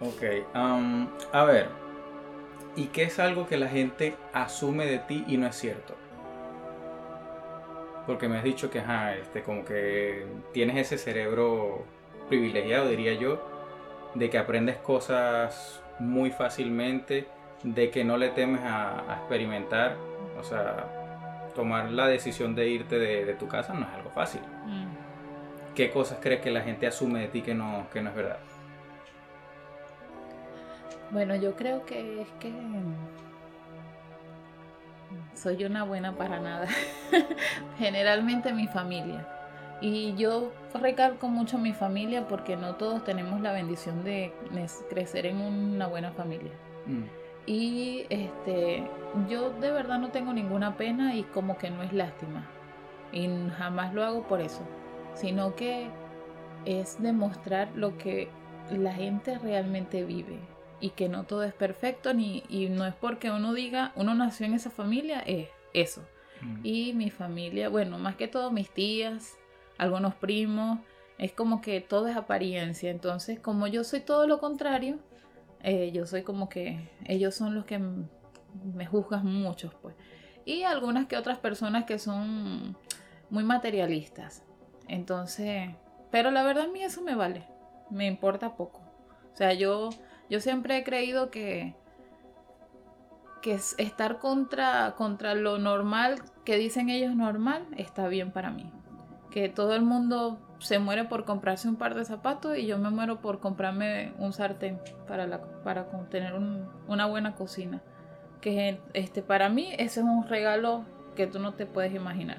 Ok, 0.00 0.54
um, 0.54 1.08
a 1.32 1.44
ver. 1.44 1.68
¿Y 2.76 2.86
qué 2.86 3.04
es 3.04 3.18
algo 3.18 3.46
que 3.46 3.56
la 3.56 3.68
gente 3.68 4.16
asume 4.32 4.86
de 4.86 4.98
ti 4.98 5.24
y 5.28 5.36
no 5.36 5.46
es 5.46 5.54
cierto? 5.56 5.94
Porque 8.06 8.28
me 8.28 8.38
has 8.38 8.44
dicho 8.44 8.70
que, 8.70 8.80
ajá, 8.80 9.14
este, 9.14 9.42
como 9.42 9.64
que 9.64 10.26
tienes 10.52 10.76
ese 10.76 10.98
cerebro 10.98 11.84
privilegiado, 12.28 12.88
diría 12.88 13.14
yo, 13.14 13.40
de 14.14 14.30
que 14.30 14.38
aprendes 14.38 14.76
cosas 14.78 15.80
muy 15.98 16.30
fácilmente, 16.30 17.26
de 17.62 17.90
que 17.90 18.04
no 18.04 18.16
le 18.16 18.30
temes 18.30 18.60
a, 18.62 19.10
a 19.10 19.16
experimentar, 19.18 19.96
o 20.38 20.42
sea, 20.42 21.03
tomar 21.54 21.90
la 21.90 22.06
decisión 22.06 22.54
de 22.54 22.68
irte 22.68 22.98
de, 22.98 23.24
de 23.24 23.34
tu 23.34 23.48
casa 23.48 23.74
no 23.74 23.86
es 23.86 23.92
algo 23.92 24.10
fácil. 24.10 24.40
Mm. 24.66 25.14
¿Qué 25.74 25.90
cosas 25.90 26.18
crees 26.20 26.40
que 26.40 26.50
la 26.50 26.60
gente 26.62 26.86
asume 26.86 27.20
de 27.20 27.28
ti 27.28 27.42
que 27.42 27.54
no, 27.54 27.86
que 27.92 28.00
no 28.00 28.10
es 28.10 28.16
verdad? 28.16 28.38
Bueno, 31.10 31.34
yo 31.36 31.54
creo 31.54 31.84
que 31.84 32.22
es 32.22 32.28
que 32.40 32.52
soy 35.34 35.64
una 35.64 35.84
buena 35.84 36.16
para 36.16 36.40
nada. 36.40 36.68
Generalmente 37.78 38.52
mi 38.52 38.66
familia. 38.66 39.26
Y 39.80 40.14
yo 40.14 40.52
recalco 40.74 41.28
mucho 41.28 41.58
mi 41.58 41.72
familia 41.72 42.26
porque 42.28 42.56
no 42.56 42.76
todos 42.76 43.04
tenemos 43.04 43.40
la 43.40 43.52
bendición 43.52 44.04
de 44.04 44.32
crecer 44.88 45.26
en 45.26 45.36
una 45.36 45.86
buena 45.86 46.12
familia. 46.12 46.52
Mm. 46.86 47.23
Y 47.46 48.06
este, 48.10 48.88
yo 49.28 49.50
de 49.50 49.70
verdad 49.70 49.98
no 49.98 50.10
tengo 50.10 50.32
ninguna 50.32 50.76
pena 50.76 51.14
y 51.14 51.24
como 51.24 51.58
que 51.58 51.70
no 51.70 51.82
es 51.82 51.92
lástima. 51.92 52.46
Y 53.12 53.28
jamás 53.58 53.94
lo 53.94 54.02
hago 54.04 54.22
por 54.26 54.40
eso 54.40 54.62
sino 55.14 55.54
que 55.54 55.88
es 56.64 57.00
demostrar 57.00 57.70
lo 57.74 57.96
que 57.98 58.28
la 58.70 58.92
gente 58.92 59.38
realmente 59.38 60.04
vive 60.04 60.38
y 60.80 60.90
que 60.90 61.08
no 61.08 61.24
todo 61.24 61.44
es 61.44 61.54
perfecto 61.54 62.12
ni 62.14 62.42
y 62.48 62.68
no 62.68 62.84
es 62.84 62.94
porque 62.94 63.30
uno 63.30 63.54
diga 63.54 63.92
uno 63.94 64.14
nació 64.14 64.46
en 64.46 64.54
esa 64.54 64.70
familia 64.70 65.20
es 65.20 65.48
eso 65.72 66.02
Mm. 66.42 66.60
y 66.64 66.92
mi 66.94 67.10
familia 67.10 67.68
bueno 67.68 67.96
más 67.96 68.16
que 68.16 68.26
todo 68.26 68.50
mis 68.50 68.68
tías 68.68 69.36
algunos 69.78 70.16
primos 70.16 70.80
es 71.16 71.30
como 71.30 71.60
que 71.60 71.80
todo 71.80 72.08
es 72.08 72.16
apariencia 72.16 72.90
entonces 72.90 73.38
como 73.38 73.68
yo 73.68 73.84
soy 73.84 74.00
todo 74.00 74.26
lo 74.26 74.40
contrario 74.40 74.98
eh, 75.64 75.90
yo 75.92 76.06
soy 76.06 76.22
como 76.22 76.48
que 76.48 76.88
ellos 77.06 77.34
son 77.34 77.54
los 77.54 77.64
que 77.64 77.80
me 77.80 78.86
juzgan 78.86 79.26
mucho 79.26 79.72
pues. 79.82 79.96
Y 80.44 80.62
algunas 80.62 81.06
que 81.06 81.16
otras 81.16 81.38
personas 81.38 81.84
que 81.84 81.98
son 81.98 82.76
muy 83.30 83.42
materialistas. 83.44 84.44
Entonces 84.88 85.70
pero 86.10 86.30
la 86.30 86.44
verdad 86.44 86.64
a 86.66 86.72
mí 86.72 86.82
eso 86.82 87.02
me 87.02 87.14
vale 87.16 87.44
me 87.90 88.06
importa 88.06 88.54
poco. 88.56 88.80
O 89.32 89.36
sea 89.36 89.52
yo 89.54 89.90
yo 90.30 90.40
siempre 90.40 90.76
he 90.76 90.84
creído 90.84 91.30
que 91.30 91.74
que 93.42 93.54
es- 93.54 93.74
estar 93.78 94.18
contra 94.18 94.94
contra 94.96 95.34
lo 95.34 95.58
normal 95.58 96.22
que 96.44 96.56
dicen 96.56 96.88
ellos 96.88 97.14
normal 97.14 97.66
está 97.76 98.08
bien 98.08 98.30
para 98.32 98.50
mí. 98.50 98.70
Que 99.30 99.48
todo 99.48 99.74
el 99.74 99.82
mundo 99.82 100.38
se 100.58 100.78
muere 100.78 101.04
por 101.04 101.24
comprarse 101.24 101.68
un 101.68 101.76
par 101.76 101.94
de 101.94 102.04
zapatos 102.04 102.56
y 102.56 102.66
yo 102.66 102.78
me 102.78 102.90
muero 102.90 103.20
por 103.20 103.40
comprarme 103.40 104.12
un 104.18 104.32
sartén 104.32 104.80
para, 105.06 105.26
la, 105.26 105.40
para 105.62 105.86
tener 106.10 106.34
un- 106.34 106.68
una 106.88 107.06
buena 107.06 107.34
cocina. 107.34 107.82
Que 108.40 108.80
este, 108.92 109.22
para 109.22 109.48
mí 109.48 109.70
ese 109.78 110.00
es 110.00 110.06
un 110.06 110.28
regalo 110.28 110.84
que 111.16 111.26
tú 111.26 111.38
no 111.38 111.54
te 111.54 111.66
puedes 111.66 111.94
imaginar. 111.94 112.38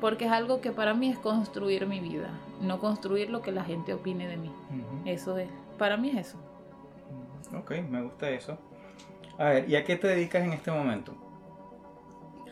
Porque 0.00 0.26
es 0.26 0.32
algo 0.32 0.60
que 0.60 0.72
para 0.72 0.92
mí 0.94 1.08
es 1.10 1.18
construir 1.18 1.86
mi 1.86 2.00
vida, 2.00 2.28
no 2.60 2.78
construir 2.78 3.30
lo 3.30 3.40
que 3.42 3.52
la 3.52 3.64
gente 3.64 3.94
opine 3.94 4.26
de 4.26 4.36
mí. 4.36 4.52
Eso 5.04 5.38
es, 5.38 5.48
para 5.78 5.96
mí 5.96 6.10
es 6.10 6.28
eso. 6.28 6.38
Ok, 7.56 7.72
me 7.88 8.02
gusta 8.02 8.28
eso. 8.30 8.58
A 9.38 9.44
ver, 9.44 9.70
¿y 9.70 9.76
a 9.76 9.84
qué 9.84 9.96
te 9.96 10.08
dedicas 10.08 10.42
en 10.44 10.52
este 10.52 10.70
momento? 10.70 11.14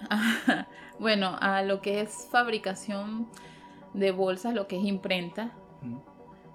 bueno, 0.98 1.36
a 1.40 1.62
lo 1.62 1.80
que 1.80 2.00
es 2.00 2.28
fabricación 2.30 3.28
de 3.94 4.10
bolsas, 4.10 4.54
lo 4.54 4.66
que 4.66 4.76
es 4.78 4.84
imprenta, 4.84 5.52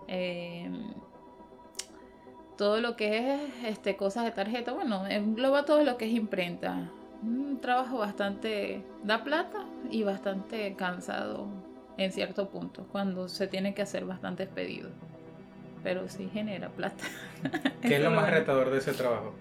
eh, 0.07 0.69
todo 2.57 2.81
lo 2.81 2.95
que 2.95 3.33
es 3.35 3.41
este, 3.65 3.95
cosas 3.95 4.23
de 4.25 4.31
tarjeta, 4.31 4.73
bueno, 4.73 5.05
engloba 5.07 5.65
todo 5.65 5.83
lo 5.83 5.97
que 5.97 6.05
es 6.05 6.13
imprenta. 6.13 6.89
Un 7.21 7.59
trabajo 7.61 7.97
bastante, 7.99 8.83
da 9.03 9.23
plata 9.23 9.65
y 9.91 10.03
bastante 10.03 10.75
cansado 10.75 11.47
en 11.97 12.11
cierto 12.11 12.49
punto, 12.49 12.87
cuando 12.91 13.27
se 13.27 13.47
tiene 13.47 13.73
que 13.73 13.81
hacer 13.83 14.05
bastantes 14.05 14.47
pedidos. 14.47 14.91
Pero 15.83 16.07
sí 16.09 16.29
genera 16.33 16.69
plata. 16.69 17.03
¿Qué 17.81 17.95
es 17.97 18.01
lo 18.03 18.11
más 18.11 18.29
retador 18.29 18.71
de 18.71 18.79
ese 18.79 18.93
trabajo? 18.93 19.33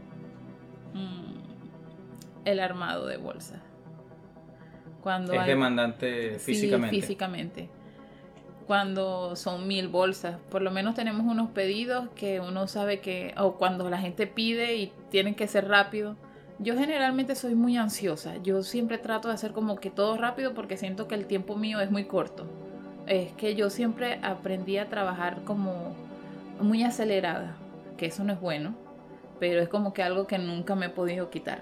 Mm, 0.94 1.36
el 2.44 2.60
armado 2.60 3.06
de 3.06 3.16
bolsas. 3.16 3.60
Cuando 5.02 5.32
Es 5.32 5.40
hay- 5.40 5.48
demandante 5.48 6.38
Sí, 6.38 6.52
físicamente. 6.54 7.68
Cuando 8.66 9.36
son 9.36 9.68
mil 9.68 9.88
bolsas, 9.88 10.38
por 10.50 10.60
lo 10.60 10.70
menos 10.72 10.96
tenemos 10.96 11.24
unos 11.26 11.50
pedidos 11.50 12.08
que 12.16 12.40
uno 12.40 12.66
sabe 12.66 13.00
que, 13.00 13.32
o 13.38 13.54
cuando 13.54 13.88
la 13.88 13.98
gente 13.98 14.26
pide 14.26 14.74
y 14.76 14.92
tienen 15.10 15.36
que 15.36 15.46
ser 15.46 15.68
rápido. 15.68 16.16
Yo 16.58 16.76
generalmente 16.76 17.36
soy 17.36 17.54
muy 17.54 17.76
ansiosa. 17.76 18.36
Yo 18.42 18.62
siempre 18.62 18.98
trato 18.98 19.28
de 19.28 19.34
hacer 19.34 19.52
como 19.52 19.76
que 19.76 19.90
todo 19.90 20.16
rápido 20.16 20.54
porque 20.54 20.76
siento 20.76 21.06
que 21.06 21.14
el 21.14 21.26
tiempo 21.26 21.54
mío 21.54 21.80
es 21.80 21.90
muy 21.90 22.04
corto. 22.04 22.46
Es 23.06 23.32
que 23.34 23.54
yo 23.54 23.70
siempre 23.70 24.18
aprendí 24.22 24.78
a 24.78 24.88
trabajar 24.88 25.42
como 25.44 25.94
muy 26.60 26.82
acelerada, 26.82 27.56
que 27.96 28.06
eso 28.06 28.24
no 28.24 28.32
es 28.32 28.40
bueno, 28.40 28.74
pero 29.38 29.60
es 29.60 29.68
como 29.68 29.92
que 29.92 30.02
algo 30.02 30.26
que 30.26 30.38
nunca 30.38 30.74
me 30.74 30.86
he 30.86 30.90
podido 30.90 31.30
quitar. 31.30 31.60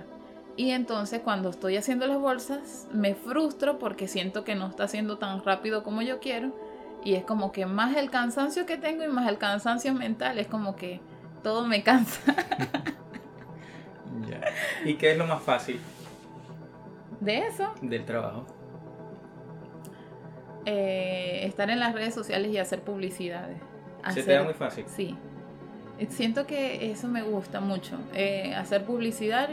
Y 0.56 0.70
entonces 0.70 1.20
cuando 1.20 1.50
estoy 1.50 1.76
haciendo 1.76 2.06
las 2.06 2.18
bolsas 2.18 2.86
me 2.92 3.14
frustro 3.14 3.78
porque 3.78 4.06
siento 4.06 4.44
que 4.44 4.54
no 4.54 4.68
está 4.68 4.84
haciendo 4.84 5.18
tan 5.18 5.44
rápido 5.44 5.82
como 5.82 6.02
yo 6.02 6.20
quiero. 6.20 6.52
Y 7.04 7.14
es 7.14 7.24
como 7.24 7.52
que 7.52 7.66
más 7.66 7.96
el 7.96 8.10
cansancio 8.10 8.66
que 8.66 8.78
tengo 8.78 9.04
y 9.04 9.08
más 9.08 9.28
el 9.28 9.38
cansancio 9.38 9.92
mental, 9.94 10.38
es 10.38 10.46
como 10.48 10.74
que 10.76 11.00
todo 11.42 11.66
me 11.66 11.82
cansa. 11.82 12.20
Ya. 14.28 14.40
¿Y 14.84 14.96
qué 14.96 15.12
es 15.12 15.18
lo 15.18 15.26
más 15.26 15.42
fácil 15.42 15.80
De 17.20 17.46
eso, 17.46 17.74
del 17.82 18.04
trabajo? 18.04 18.46
eh, 20.66 21.40
estar 21.44 21.70
en 21.70 21.78
las 21.80 21.94
redes 21.94 22.14
sociales 22.14 22.50
y 22.52 22.58
hacer 22.58 22.82
publicidades. 22.82 23.58
Se 24.08 24.22
te 24.22 24.32
da 24.32 24.42
muy 24.42 24.54
fácil. 24.54 24.86
Sí. 24.88 25.16
Eh, 25.98 26.06
Siento 26.10 26.46
que 26.46 26.90
eso 26.90 27.08
me 27.08 27.22
gusta 27.22 27.60
mucho. 27.60 27.98
eh, 28.14 28.54
hacer 28.54 28.84
publicidad 28.84 29.50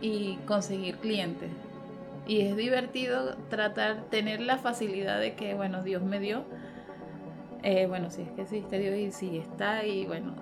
y 0.00 0.36
conseguir 0.46 0.98
clientes. 0.98 1.50
Y 2.26 2.40
es 2.42 2.56
divertido 2.56 3.36
tratar, 3.50 4.04
tener 4.10 4.40
la 4.40 4.58
facilidad 4.58 5.18
de 5.20 5.34
que, 5.34 5.54
bueno, 5.54 5.82
Dios 5.82 6.02
me 6.02 6.20
dio. 6.20 6.44
Eh, 7.66 7.86
bueno, 7.86 8.10
si 8.10 8.22
es 8.22 8.28
que 8.32 8.42
existe 8.42 8.78
Dios 8.78 8.94
y 8.96 9.10
si 9.10 9.38
está, 9.38 9.84
y 9.84 10.04
bueno, 10.06 10.34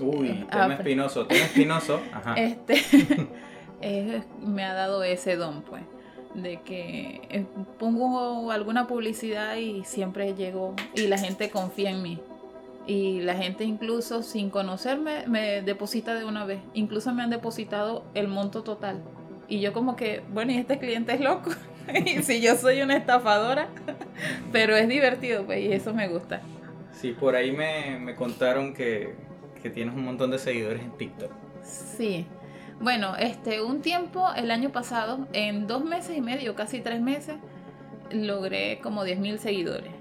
Uy, 0.00 0.28
Eh, 0.28 0.46
tema 0.50 0.64
ah, 0.66 0.74
espinoso, 0.74 1.26
tema 1.26 1.44
espinoso. 1.44 2.00
Ajá. 2.12 2.34
este 2.34 2.74
es- 3.80 4.24
me 4.40 4.64
ha 4.64 4.74
dado 4.74 5.02
ese 5.02 5.36
don, 5.36 5.62
pues, 5.62 5.82
de 6.34 6.60
que 6.60 7.22
eh, 7.30 7.46
pongo 7.78 8.52
alguna 8.52 8.86
publicidad 8.86 9.56
y 9.56 9.82
siempre 9.84 10.34
llego 10.34 10.74
y 10.94 11.06
la 11.06 11.16
gente 11.18 11.48
confía 11.50 11.90
en 11.90 12.02
mí. 12.02 12.20
Y 12.86 13.20
la 13.20 13.34
gente 13.34 13.64
incluso 13.64 14.22
sin 14.22 14.50
conocerme 14.50 15.26
me 15.26 15.62
deposita 15.62 16.14
de 16.14 16.24
una 16.24 16.44
vez. 16.44 16.60
Incluso 16.74 17.12
me 17.14 17.22
han 17.22 17.30
depositado 17.30 18.04
el 18.14 18.28
monto 18.28 18.62
total. 18.62 19.02
Y 19.46 19.60
yo 19.60 19.72
como 19.72 19.96
que, 19.96 20.22
bueno, 20.32 20.52
y 20.52 20.56
este 20.58 20.78
cliente 20.78 21.12
es 21.14 21.20
loco. 21.20 21.50
y 22.06 22.22
si 22.22 22.40
yo 22.40 22.56
soy 22.56 22.80
una 22.82 22.96
estafadora. 22.96 23.68
Pero 24.52 24.76
es 24.76 24.88
divertido, 24.88 25.44
pues, 25.44 25.60
y 25.64 25.72
eso 25.72 25.92
me 25.94 26.08
gusta. 26.08 26.40
Sí, 26.98 27.12
por 27.12 27.36
ahí 27.36 27.52
me, 27.52 27.96
me 28.00 28.16
contaron 28.16 28.74
que, 28.74 29.14
que 29.62 29.70
tienes 29.70 29.94
un 29.94 30.04
montón 30.04 30.32
de 30.32 30.38
seguidores 30.38 30.82
en 30.82 30.90
TikTok. 30.90 31.30
Sí. 31.62 32.26
Bueno, 32.80 33.14
este, 33.16 33.62
un 33.62 33.82
tiempo, 33.82 34.26
el 34.36 34.50
año 34.50 34.70
pasado, 34.70 35.28
en 35.32 35.68
dos 35.68 35.84
meses 35.84 36.16
y 36.16 36.20
medio, 36.20 36.56
casi 36.56 36.80
tres 36.80 37.00
meses, 37.00 37.36
logré 38.10 38.80
como 38.82 39.04
10.000 39.04 39.38
seguidores. 39.38 39.92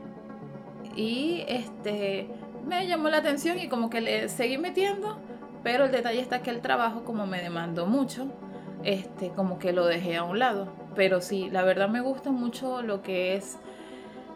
Y 0.95 1.43
este, 1.47 2.27
me 2.65 2.88
llamó 2.88 3.10
la 3.10 3.17
atención 3.17 3.60
y 3.60 3.67
como 3.67 3.91
que 3.91 4.01
le 4.01 4.27
seguí 4.27 4.57
metiendo, 4.57 5.19
pero 5.62 5.86
el 5.86 5.91
detalle 5.91 6.19
está 6.19 6.41
que 6.41 6.49
el 6.49 6.62
trabajo, 6.62 7.03
como 7.03 7.27
me 7.27 7.43
demandó 7.43 7.86
mucho, 7.86 8.27
este, 8.83 9.29
como 9.29 9.60
que 9.60 9.71
lo 9.71 9.86
dejé 9.86 10.17
a 10.17 10.23
un 10.23 10.39
lado. 10.39 10.73
Pero 10.95 11.21
sí, 11.21 11.49
la 11.51 11.63
verdad 11.63 11.89
me 11.89 12.01
gusta 12.01 12.31
mucho 12.31 12.81
lo 12.81 13.03
que 13.03 13.36
es 13.36 13.60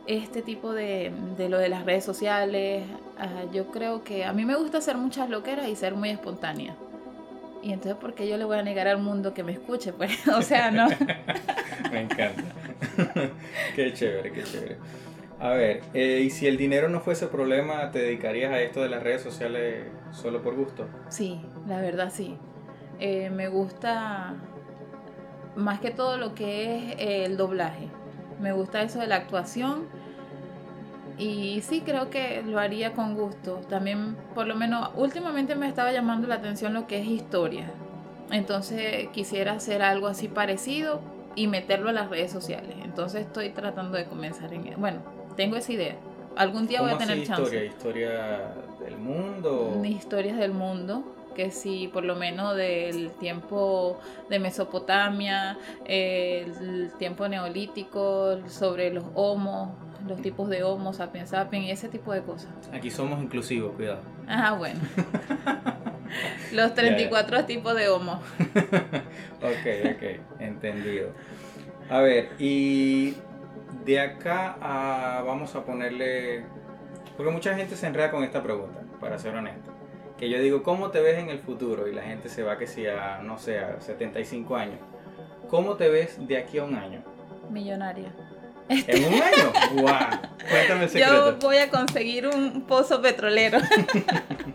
este 0.07 0.41
tipo 0.41 0.73
de, 0.73 1.11
de 1.37 1.49
lo 1.49 1.57
de 1.57 1.69
las 1.69 1.85
redes 1.85 2.03
sociales. 2.03 2.83
Ah, 3.17 3.43
yo 3.53 3.67
creo 3.67 4.03
que 4.03 4.25
a 4.25 4.33
mí 4.33 4.45
me 4.45 4.55
gusta 4.55 4.79
hacer 4.79 4.97
muchas 4.97 5.29
loqueras 5.29 5.67
y 5.67 5.75
ser 5.75 5.95
muy 5.95 6.09
espontánea. 6.09 6.75
Y 7.63 7.73
entonces, 7.73 7.95
¿por 7.95 8.15
qué 8.15 8.27
yo 8.27 8.37
le 8.37 8.43
voy 8.43 8.57
a 8.57 8.63
negar 8.63 8.87
al 8.87 8.97
mundo 8.97 9.33
que 9.33 9.43
me 9.43 9.53
escuche? 9.53 9.93
Pues, 9.97 10.27
o 10.27 10.41
sea, 10.41 10.71
no. 10.71 10.87
Me 11.91 12.01
encanta. 12.01 12.43
qué 13.75 13.93
chévere, 13.93 14.31
qué 14.31 14.43
chévere. 14.43 14.77
A 15.39 15.49
ver, 15.49 15.81
eh, 15.93 16.21
¿y 16.23 16.29
si 16.29 16.47
el 16.47 16.55
dinero 16.55 16.87
no 16.87 17.01
fuese 17.01 17.27
problema, 17.27 17.91
te 17.91 17.99
dedicarías 17.99 18.51
a 18.51 18.61
esto 18.61 18.81
de 18.81 18.89
las 18.89 19.03
redes 19.03 19.21
sociales 19.21 19.87
solo 20.11 20.41
por 20.41 20.55
gusto? 20.55 20.87
Sí, 21.09 21.41
la 21.67 21.81
verdad 21.81 22.11
sí. 22.13 22.37
Eh, 22.99 23.29
me 23.31 23.47
gusta 23.49 24.35
más 25.55 25.79
que 25.79 25.91
todo 25.91 26.17
lo 26.17 26.35
que 26.35 26.77
es 26.77 26.95
el 26.99 27.37
doblaje. 27.37 27.89
Me 28.41 28.51
gusta 28.51 28.81
eso 28.81 28.99
de 28.99 29.07
la 29.07 29.17
actuación. 29.17 29.85
Y 31.17 31.61
sí, 31.61 31.81
creo 31.81 32.09
que 32.09 32.41
lo 32.41 32.59
haría 32.59 32.93
con 32.93 33.15
gusto. 33.15 33.61
También, 33.69 34.15
por 34.33 34.47
lo 34.47 34.55
menos, 34.55 34.89
últimamente 34.95 35.55
me 35.55 35.67
estaba 35.67 35.91
llamando 35.91 36.27
la 36.27 36.35
atención 36.35 36.73
lo 36.73 36.87
que 36.87 36.99
es 36.99 37.07
historia. 37.07 37.69
Entonces 38.31 39.09
quisiera 39.09 39.53
hacer 39.53 39.81
algo 39.81 40.07
así 40.07 40.27
parecido 40.27 41.01
y 41.35 41.47
meterlo 41.47 41.89
a 41.89 41.93
las 41.93 42.09
redes 42.09 42.31
sociales. 42.31 42.75
Entonces 42.83 43.21
estoy 43.21 43.49
tratando 43.49 43.97
de 43.97 44.05
comenzar 44.05 44.53
en... 44.53 44.73
Bueno, 44.77 44.99
tengo 45.35 45.57
esa 45.57 45.71
idea. 45.73 45.95
Algún 46.35 46.65
día 46.65 46.81
voy 46.81 46.91
a 46.91 46.93
¿Cómo 46.93 47.05
tener 47.07 47.25
chance. 47.27 47.43
historia? 47.43 47.65
¿Historia 47.65 48.53
del 48.83 48.97
mundo? 48.97 49.81
historias 49.83 50.37
del 50.37 50.53
mundo, 50.53 51.03
que 51.33 51.51
sí, 51.51 51.89
por 51.91 52.03
lo 52.03 52.15
menos 52.15 52.55
del 52.55 53.11
tiempo 53.11 53.99
de 54.29 54.39
Mesopotamia, 54.39 55.57
el 55.85 56.91
tiempo 56.97 57.27
neolítico, 57.27 58.39
sobre 58.47 58.91
los 58.91 59.05
homos, 59.15 59.69
los 60.07 60.21
tipos 60.21 60.49
de 60.49 60.63
homo, 60.63 60.93
sapiens 60.93 61.29
sapiens 61.29 61.65
y 61.65 61.71
ese 61.71 61.89
tipo 61.89 62.13
de 62.13 62.21
cosas. 62.21 62.49
Aquí 62.73 62.89
somos 62.89 63.21
inclusivos, 63.21 63.73
cuidado. 63.75 64.01
Ah, 64.27 64.53
bueno. 64.57 64.79
los 66.51 66.73
34 66.73 67.45
tipos 67.45 67.75
de 67.75 67.89
homo. 67.89 68.21
Ok, 69.41 69.95
ok, 69.95 70.03
entendido. 70.39 71.09
A 71.89 71.99
ver, 71.99 72.29
y 72.37 73.15
de 73.83 73.99
acá 73.99 74.55
a, 74.61 75.23
vamos 75.23 75.55
a 75.55 75.65
ponerle 75.65 76.43
Porque 77.17 77.31
mucha 77.31 77.55
gente 77.55 77.75
se 77.75 77.87
enreda 77.87 78.11
con 78.11 78.23
esta 78.23 78.43
pregunta, 78.43 78.81
para 78.99 79.17
ser 79.17 79.33
honesto. 79.35 79.73
Que 80.21 80.29
yo 80.29 80.39
digo, 80.39 80.61
¿cómo 80.61 80.91
te 80.91 80.99
ves 81.01 81.17
en 81.17 81.29
el 81.29 81.39
futuro? 81.39 81.87
Y 81.87 81.93
la 81.95 82.03
gente 82.03 82.29
se 82.29 82.43
va 82.43 82.55
que 82.59 82.67
si 82.67 82.85
a, 82.85 83.21
no 83.23 83.39
sé, 83.39 83.57
a 83.57 83.81
75 83.81 84.55
años. 84.55 84.77
¿Cómo 85.49 85.77
te 85.77 85.89
ves 85.89 86.15
de 86.27 86.37
aquí 86.37 86.59
a 86.59 86.63
un 86.63 86.75
año? 86.75 87.01
Millonaria. 87.49 88.13
¿En 88.69 89.03
un 89.03 89.13
año? 89.19 89.51
¡Guau! 89.81 90.09
Cuéntame 90.47 90.83
el 90.83 90.89
secreto. 90.91 91.31
Yo 91.31 91.37
voy 91.39 91.57
a 91.57 91.71
conseguir 91.71 92.27
un 92.27 92.61
pozo 92.67 93.01
petrolero. 93.01 93.57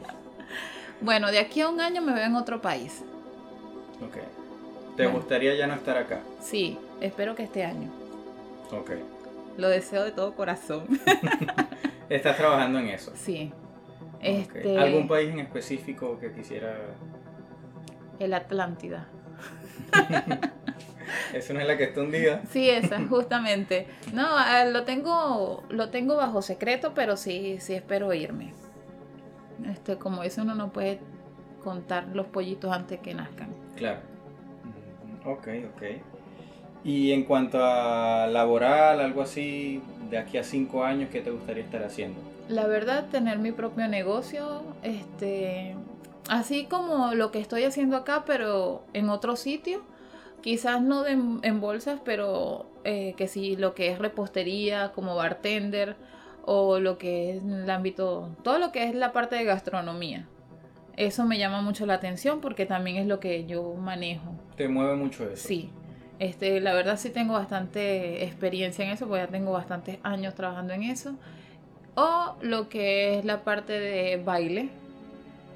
bueno, 1.00 1.32
de 1.32 1.40
aquí 1.40 1.62
a 1.62 1.68
un 1.68 1.80
año 1.80 2.00
me 2.00 2.14
veo 2.14 2.24
en 2.26 2.36
otro 2.36 2.62
país. 2.62 3.02
Ok. 4.00 4.18
¿Te 4.96 5.02
Bueno. 5.02 5.18
gustaría 5.18 5.56
ya 5.56 5.66
no 5.66 5.74
estar 5.74 5.96
acá? 5.96 6.20
Sí, 6.40 6.78
espero 7.00 7.34
que 7.34 7.42
este 7.42 7.64
año. 7.64 7.90
Ok. 8.70 8.92
Lo 9.56 9.68
deseo 9.68 10.04
de 10.04 10.12
todo 10.12 10.32
corazón. 10.36 10.86
Estás 12.08 12.36
trabajando 12.36 12.78
en 12.78 12.86
eso. 12.90 13.12
Sí. 13.16 13.52
Este, 14.20 14.78
¿Algún 14.78 15.08
país 15.08 15.30
en 15.30 15.40
específico 15.40 16.18
que 16.18 16.32
quisiera...? 16.32 16.76
El 18.18 18.34
Atlántida. 18.34 19.08
Esa 21.32 21.52
no 21.52 21.60
es 21.60 21.66
la 21.66 21.76
que 21.76 21.84
está 21.84 22.00
hundida. 22.00 22.42
Sí, 22.50 22.68
esa, 22.68 23.00
justamente. 23.08 23.86
No, 24.12 24.26
ah, 24.28 24.64
lo 24.64 24.84
tengo, 24.84 25.62
lo 25.68 25.90
tengo 25.90 26.16
bajo 26.16 26.42
secreto, 26.42 26.92
pero 26.94 27.16
sí, 27.16 27.58
sí 27.60 27.74
espero 27.74 28.12
irme. 28.12 28.54
Este, 29.70 29.96
como 29.96 30.22
dice 30.22 30.42
uno 30.42 30.54
no 30.54 30.72
puede 30.72 30.98
contar 31.62 32.08
los 32.08 32.26
pollitos 32.26 32.72
antes 32.72 33.00
que 33.00 33.14
nazcan. 33.14 33.48
Claro. 33.76 34.00
Mm, 34.64 35.28
Ok, 35.28 35.48
ok. 35.74 35.82
Y 36.84 37.10
en 37.12 37.24
cuanto 37.24 37.58
a 37.60 38.28
laboral, 38.28 39.00
algo 39.00 39.22
así, 39.22 39.82
de 40.08 40.18
aquí 40.18 40.38
a 40.38 40.44
cinco 40.44 40.84
años, 40.84 41.10
¿qué 41.10 41.20
te 41.20 41.30
gustaría 41.30 41.64
estar 41.64 41.82
haciendo? 41.82 42.20
La 42.48 42.66
verdad, 42.66 43.06
tener 43.10 43.38
mi 43.38 43.50
propio 43.52 43.88
negocio, 43.88 44.62
este, 44.82 45.74
así 46.28 46.66
como 46.66 47.12
lo 47.14 47.32
que 47.32 47.40
estoy 47.40 47.64
haciendo 47.64 47.96
acá, 47.96 48.24
pero 48.24 48.84
en 48.92 49.08
otro 49.08 49.34
sitio, 49.36 49.82
quizás 50.42 50.80
no 50.80 51.02
de- 51.02 51.12
en 51.42 51.60
bolsas, 51.60 52.00
pero 52.04 52.66
eh, 52.84 53.14
que 53.16 53.26
sí, 53.26 53.56
lo 53.56 53.74
que 53.74 53.90
es 53.90 53.98
repostería, 53.98 54.92
como 54.92 55.16
bartender, 55.16 55.96
o 56.44 56.78
lo 56.78 56.98
que 56.98 57.32
es 57.36 57.42
en 57.42 57.52
el 57.64 57.70
ámbito, 57.70 58.30
todo 58.44 58.58
lo 58.60 58.70
que 58.70 58.84
es 58.84 58.94
la 58.94 59.12
parte 59.12 59.34
de 59.34 59.42
gastronomía. 59.44 60.28
Eso 60.96 61.24
me 61.24 61.38
llama 61.38 61.60
mucho 61.62 61.84
la 61.84 61.94
atención 61.94 62.40
porque 62.40 62.64
también 62.64 62.96
es 62.96 63.06
lo 63.08 63.18
que 63.18 63.44
yo 63.46 63.74
manejo. 63.74 64.30
¿Te 64.56 64.68
mueve 64.68 64.94
mucho 64.94 65.24
eso? 65.28 65.48
Sí, 65.48 65.70
este, 66.20 66.60
la 66.60 66.72
verdad 66.74 66.96
sí 66.96 67.10
tengo 67.10 67.34
bastante 67.34 68.24
experiencia 68.24 68.84
en 68.84 68.92
eso, 68.92 69.08
porque 69.08 69.24
ya 69.24 69.28
tengo 69.30 69.50
bastantes 69.50 69.98
años 70.04 70.34
trabajando 70.36 70.72
en 70.74 70.84
eso. 70.84 71.16
O 71.96 72.36
lo 72.42 72.68
que 72.68 73.18
es 73.18 73.24
la 73.24 73.42
parte 73.42 73.72
de 73.72 74.22
baile. 74.22 74.68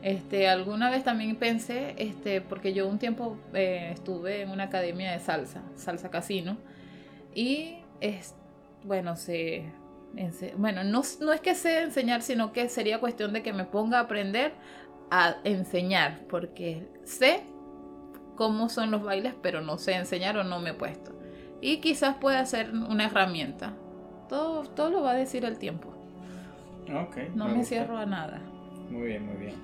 Este, 0.02 0.48
alguna 0.48 0.90
vez 0.90 1.04
también 1.04 1.36
pensé, 1.36 1.94
este, 1.98 2.40
porque 2.40 2.72
yo 2.72 2.88
un 2.88 2.98
tiempo 2.98 3.36
eh, 3.52 3.90
estuve 3.92 4.40
en 4.40 4.50
una 4.50 4.64
academia 4.64 5.12
de 5.12 5.20
salsa, 5.20 5.62
salsa 5.76 6.10
casino, 6.10 6.56
y 7.34 7.76
es, 8.00 8.34
bueno, 8.82 9.16
se, 9.16 9.70
bueno, 10.56 10.84
no, 10.84 11.02
no 11.20 11.32
es 11.34 11.40
que 11.42 11.54
sé 11.54 11.82
enseñar, 11.82 12.22
sino 12.22 12.52
que 12.52 12.70
sería 12.70 12.98
cuestión 12.98 13.34
de 13.34 13.42
que 13.42 13.52
me 13.52 13.64
ponga 13.64 13.98
a 13.98 14.02
aprender 14.02 14.52
a 15.10 15.36
enseñar, 15.44 16.20
porque 16.30 16.88
sé 17.04 17.42
cómo 18.36 18.70
son 18.70 18.90
los 18.90 19.02
bailes, 19.02 19.34
pero 19.42 19.60
no 19.60 19.76
sé 19.76 19.92
enseñar 19.92 20.38
o 20.38 20.44
no 20.44 20.60
me 20.60 20.70
he 20.70 20.74
puesto. 20.74 21.12
Y 21.60 21.78
quizás 21.78 22.16
pueda 22.16 22.44
ser 22.46 22.70
una 22.72 23.04
herramienta. 23.04 23.74
Todo, 24.30 24.62
todo 24.62 24.88
lo 24.88 25.02
va 25.02 25.10
a 25.10 25.14
decir 25.14 25.44
el 25.44 25.58
tiempo. 25.58 25.99
Ok. 26.94 27.16
No 27.34 27.48
me, 27.48 27.64
cierro 27.64 27.96
a 27.96 28.06
nada. 28.06 28.40
Muy 28.90 29.08
bien, 29.08 29.26
muy 29.26 29.36
bien. 29.36 29.54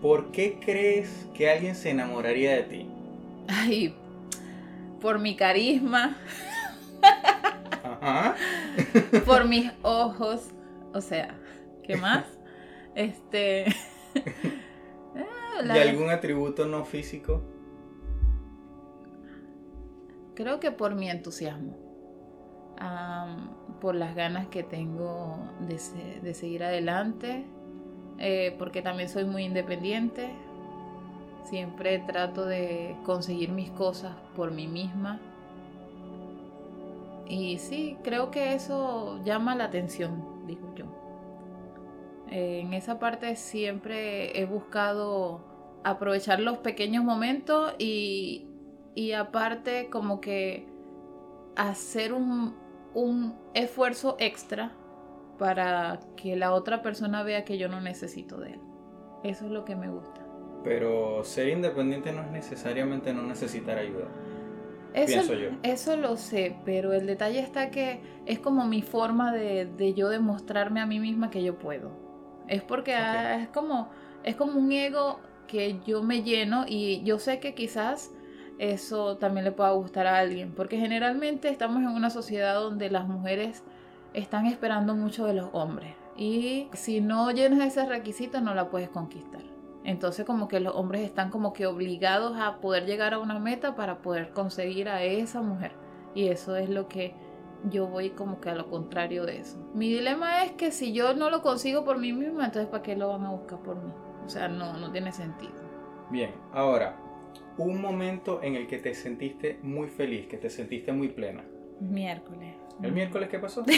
¿Por 0.00 0.30
qué 0.30 0.58
crees 0.64 1.26
que 1.34 1.50
alguien 1.50 1.74
se 1.74 1.90
enamoraría 1.90 2.52
de 2.54 2.62
ti? 2.64 2.88
Ay, 3.48 3.94
por 5.00 5.18
mi 5.18 5.36
carisma, 5.36 6.16
Ajá. 7.82 8.36
por 9.26 9.46
mis 9.46 9.70
ojos. 9.82 10.50
O 10.92 11.00
sea, 11.00 11.34
¿qué 11.82 11.96
más? 11.98 12.26
Este. 12.94 13.66
ah, 15.16 15.62
¿Y 15.74 15.78
algún 15.78 16.10
atributo 16.10 16.66
no 16.66 16.84
físico? 16.84 17.42
Creo 20.34 20.60
que 20.60 20.70
por 20.70 20.94
mi 20.94 21.10
entusiasmo. 21.10 21.83
Por 23.80 23.94
las 23.94 24.14
ganas 24.14 24.48
que 24.48 24.62
tengo 24.62 25.52
de, 25.60 25.78
de 26.22 26.34
seguir 26.34 26.64
adelante. 26.64 27.46
eh, 28.18 28.56
porque 28.58 28.82
también 28.82 29.08
soy 29.10 29.24
muy 29.26 29.44
independiente. 29.44 30.34
Siempre 31.44 32.00
trato 32.00 32.44
de 32.44 32.98
conseguir 33.04 33.52
mis 33.52 33.70
cosas 33.70 34.16
por 34.34 34.50
mí 34.50 34.66
misma. 34.66 35.22
Y 37.26 37.58
sí, 37.58 37.98
creo 38.02 38.30
que 38.30 38.54
eso 38.54 39.20
llama 39.24 39.54
la 39.54 39.64
atención, 39.64 40.24
digo 40.46 40.72
yo. 40.74 40.86
En 42.26 42.72
esa 42.74 42.98
parte 42.98 43.36
siempre 43.36 44.38
he 44.40 44.46
buscado 44.46 45.44
aprovechar 45.84 46.40
los 46.40 46.58
pequeños 46.58 47.04
momentos 47.04 47.74
y, 47.78 48.48
y 48.94 49.12
aparte 49.12 49.90
como 49.90 50.20
que 50.20 50.66
hacer 51.56 52.12
un, 52.12 52.56
un 52.94 53.38
esfuerzo 53.54 54.16
extra 54.20 54.72
para 55.38 56.00
que 56.16 56.36
la 56.36 56.52
otra 56.54 56.82
persona 56.82 57.22
vea 57.24 57.44
que 57.44 57.58
yo 57.58 57.68
no 57.68 57.80
necesito 57.80 58.38
de 58.38 58.54
él. 58.54 58.62
Eso 59.22 59.46
es 59.46 59.52
lo 59.52 59.64
que 59.64 59.76
me 59.76 59.90
gusta. 59.90 60.26
Pero 60.62 61.24
ser 61.24 61.48
independiente 61.48 62.12
no 62.12 62.22
es 62.22 62.30
necesariamente 62.30 63.12
no 63.14 63.22
necesitar 63.24 63.78
ayuda. 63.78 64.14
Eso, 64.92 65.06
Pienso 65.06 65.34
yo. 65.34 65.50
eso 65.62 65.96
lo 65.96 66.16
sé, 66.16 66.62
pero 66.64 66.92
el 66.92 67.06
detalle 67.06 67.40
está 67.40 67.70
que 67.70 68.00
es 68.26 68.38
como 68.38 68.66
mi 68.66 68.82
forma 68.82 69.32
de, 69.32 69.66
de 69.66 69.94
yo 69.94 70.08
demostrarme 70.08 70.80
a 70.80 70.86
mí 70.86 71.00
misma 71.00 71.30
que 71.30 71.42
yo 71.42 71.58
puedo. 71.58 71.98
Es 72.46 72.62
porque 72.62 72.94
es 73.40 73.48
como 73.48 73.90
es 74.24 74.36
como 74.36 74.58
un 74.58 74.72
ego 74.72 75.20
que 75.46 75.80
yo 75.84 76.02
me 76.02 76.22
lleno 76.22 76.64
y 76.66 77.02
yo 77.04 77.18
sé 77.18 77.40
que 77.40 77.54
quizás 77.54 78.12
eso 78.58 79.16
también 79.16 79.44
le 79.44 79.52
pueda 79.52 79.70
gustar 79.72 80.06
a 80.06 80.18
alguien, 80.18 80.52
porque 80.52 80.78
generalmente 80.78 81.48
estamos 81.48 81.78
en 81.78 81.88
una 81.88 82.10
sociedad 82.10 82.54
donde 82.54 82.90
las 82.90 83.06
mujeres 83.06 83.62
están 84.12 84.46
esperando 84.46 84.94
mucho 84.94 85.26
de 85.26 85.34
los 85.34 85.48
hombres 85.52 85.94
y 86.16 86.68
si 86.72 87.00
no 87.00 87.30
llenas 87.30 87.66
ese 87.66 87.86
requisito 87.86 88.40
no 88.40 88.54
la 88.54 88.70
puedes 88.70 88.88
conquistar. 88.88 89.42
Entonces 89.84 90.24
como 90.24 90.48
que 90.48 90.60
los 90.60 90.74
hombres 90.74 91.02
están 91.02 91.30
como 91.30 91.52
que 91.52 91.66
obligados 91.66 92.38
a 92.38 92.58
poder 92.58 92.86
llegar 92.86 93.12
a 93.12 93.18
una 93.18 93.38
meta 93.38 93.74
para 93.74 93.98
poder 93.98 94.30
conseguir 94.32 94.88
a 94.88 95.02
esa 95.02 95.42
mujer. 95.42 95.72
Y 96.14 96.28
eso 96.28 96.56
es 96.56 96.70
lo 96.70 96.88
que 96.88 97.14
yo 97.70 97.86
voy 97.86 98.10
como 98.10 98.40
que 98.40 98.50
a 98.50 98.54
lo 98.54 98.70
contrario 98.70 99.26
de 99.26 99.40
eso. 99.40 99.58
Mi 99.74 99.90
dilema 99.90 100.44
es 100.44 100.52
que 100.52 100.70
si 100.70 100.92
yo 100.92 101.14
no 101.14 101.28
lo 101.28 101.42
consigo 101.42 101.84
por 101.84 101.98
mí 101.98 102.12
misma, 102.12 102.46
entonces 102.46 102.70
¿para 102.70 102.82
qué 102.82 102.96
lo 102.96 103.08
van 103.08 103.24
a 103.24 103.30
buscar 103.30 103.58
por 103.58 103.76
mí? 103.76 103.92
O 104.24 104.28
sea, 104.28 104.48
no, 104.48 104.74
no 104.78 104.90
tiene 104.90 105.12
sentido. 105.12 105.52
Bien, 106.10 106.30
ahora, 106.52 106.96
un 107.56 107.80
momento 107.80 108.42
en 108.42 108.56
el 108.56 108.66
que 108.66 108.78
te 108.78 108.94
sentiste 108.94 109.58
muy 109.62 109.88
feliz, 109.88 110.26
que 110.26 110.36
te 110.36 110.50
sentiste 110.50 110.92
muy 110.92 111.08
plena. 111.08 111.44
Miércoles. 111.80 112.54
¿El 112.82 112.92
miércoles 112.92 113.28
qué 113.28 113.38
pasó? 113.38 113.64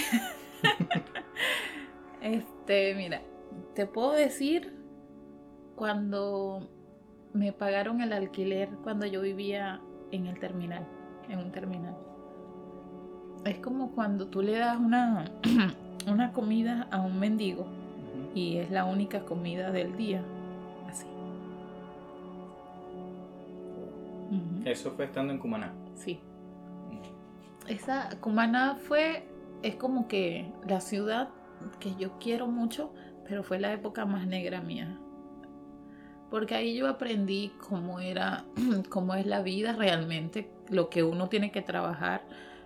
Este, 2.22 2.94
mira, 2.96 3.22
te 3.74 3.86
puedo 3.86 4.12
decir 4.12 4.74
cuando 5.76 6.68
me 7.34 7.52
pagaron 7.52 8.00
el 8.00 8.12
alquiler 8.12 8.68
cuando 8.82 9.06
yo 9.06 9.20
vivía 9.20 9.80
en 10.10 10.26
el 10.26 10.40
terminal, 10.40 10.84
en 11.28 11.38
un 11.38 11.52
terminal. 11.52 11.96
Es 13.44 13.58
como 13.58 13.92
cuando 13.92 14.26
tú 14.26 14.42
le 14.42 14.58
das 14.58 14.78
una, 14.78 15.30
una 16.10 16.32
comida 16.32 16.88
a 16.90 17.00
un 17.00 17.20
mendigo 17.20 17.66
y 18.34 18.56
es 18.56 18.70
la 18.70 18.86
única 18.86 19.24
comida 19.24 19.70
del 19.70 19.96
día. 19.96 20.24
Eso 24.66 24.90
fue 24.90 25.04
estando 25.04 25.32
en 25.32 25.38
Cumaná. 25.38 25.72
Sí. 25.94 26.20
Esa 27.68 28.10
Cumaná 28.20 28.74
fue, 28.74 29.28
es 29.62 29.76
como 29.76 30.08
que 30.08 30.52
la 30.66 30.80
ciudad 30.80 31.28
que 31.78 31.94
yo 31.94 32.18
quiero 32.18 32.48
mucho, 32.48 32.92
pero 33.28 33.44
fue 33.44 33.60
la 33.60 33.72
época 33.72 34.04
más 34.06 34.26
negra 34.26 34.60
mía. 34.60 34.98
Porque 36.30 36.56
ahí 36.56 36.76
yo 36.76 36.88
aprendí 36.88 37.52
cómo 37.68 38.00
era, 38.00 38.44
cómo 38.90 39.14
es 39.14 39.24
la 39.24 39.40
vida 39.40 39.72
realmente, 39.72 40.50
lo 40.68 40.90
que 40.90 41.04
uno 41.04 41.28
tiene 41.28 41.52
que 41.52 41.62
trabajar, 41.62 42.24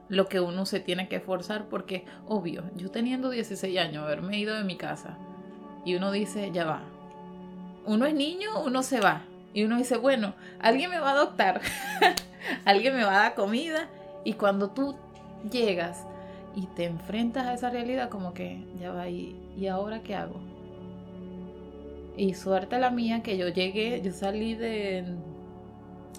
lo 0.08 0.26
que 0.26 0.40
uno 0.40 0.64
se 0.64 0.80
tiene 0.80 1.06
que 1.06 1.16
esforzar, 1.16 1.68
porque 1.68 2.06
obvio, 2.26 2.64
yo 2.76 2.90
teniendo 2.90 3.28
16 3.28 3.78
años, 3.78 4.04
haberme 4.04 4.38
ido 4.38 4.56
de 4.56 4.64
mi 4.64 4.78
casa, 4.78 5.18
y 5.84 5.96
uno 5.96 6.10
dice, 6.12 6.50
ya 6.50 6.64
va, 6.64 6.82
uno 7.84 8.06
es 8.06 8.14
niño, 8.14 8.62
uno 8.64 8.82
se 8.82 9.00
va, 9.00 9.26
y 9.52 9.64
uno 9.64 9.76
dice, 9.76 9.96
bueno, 9.96 10.34
alguien 10.60 10.90
me 10.90 11.00
va 11.00 11.10
a 11.10 11.12
adoptar, 11.12 11.60
alguien 12.64 12.96
me 12.96 13.04
va 13.04 13.12
a 13.12 13.22
dar 13.22 13.34
comida, 13.34 13.88
y 14.24 14.34
cuando 14.34 14.70
tú 14.70 14.96
llegas 15.50 16.06
y 16.54 16.66
te 16.66 16.84
enfrentas 16.84 17.46
a 17.46 17.54
esa 17.54 17.70
realidad 17.70 18.08
como 18.08 18.34
que 18.34 18.66
ya 18.78 18.92
va 18.92 19.08
y, 19.08 19.36
¿y 19.56 19.66
ahora 19.66 20.02
qué 20.02 20.14
hago? 20.14 20.40
Y 22.16 22.34
suerte 22.34 22.78
la 22.78 22.90
mía 22.90 23.22
que 23.22 23.38
yo 23.38 23.48
llegué, 23.48 24.02
yo 24.02 24.12
salí 24.12 24.54
de, 24.54 25.16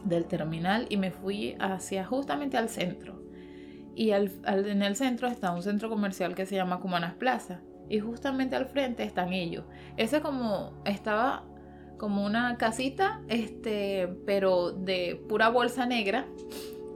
del 0.04 0.26
terminal 0.26 0.88
y 0.90 0.98
me 0.98 1.12
fui 1.12 1.56
hacia 1.60 2.06
justamente 2.06 2.58
al 2.58 2.70
centro. 2.70 3.22
Y 3.94 4.12
al, 4.12 4.32
en 4.46 4.82
el 4.82 4.96
centro 4.96 5.28
está 5.28 5.52
un 5.52 5.62
centro 5.62 5.90
comercial 5.90 6.34
que 6.34 6.46
se 6.46 6.56
llama 6.56 6.80
Cumanas 6.80 7.14
Plaza. 7.16 7.60
Y 7.90 8.00
justamente 8.00 8.56
al 8.56 8.68
frente 8.68 9.04
están 9.04 9.34
ellos. 9.34 9.66
Ese 9.98 10.22
como 10.22 10.72
estaba 10.86 11.44
como 12.02 12.26
una 12.26 12.58
casita, 12.58 13.22
este, 13.28 14.08
pero 14.26 14.72
de 14.72 15.22
pura 15.30 15.50
bolsa 15.50 15.86
negra, 15.86 16.26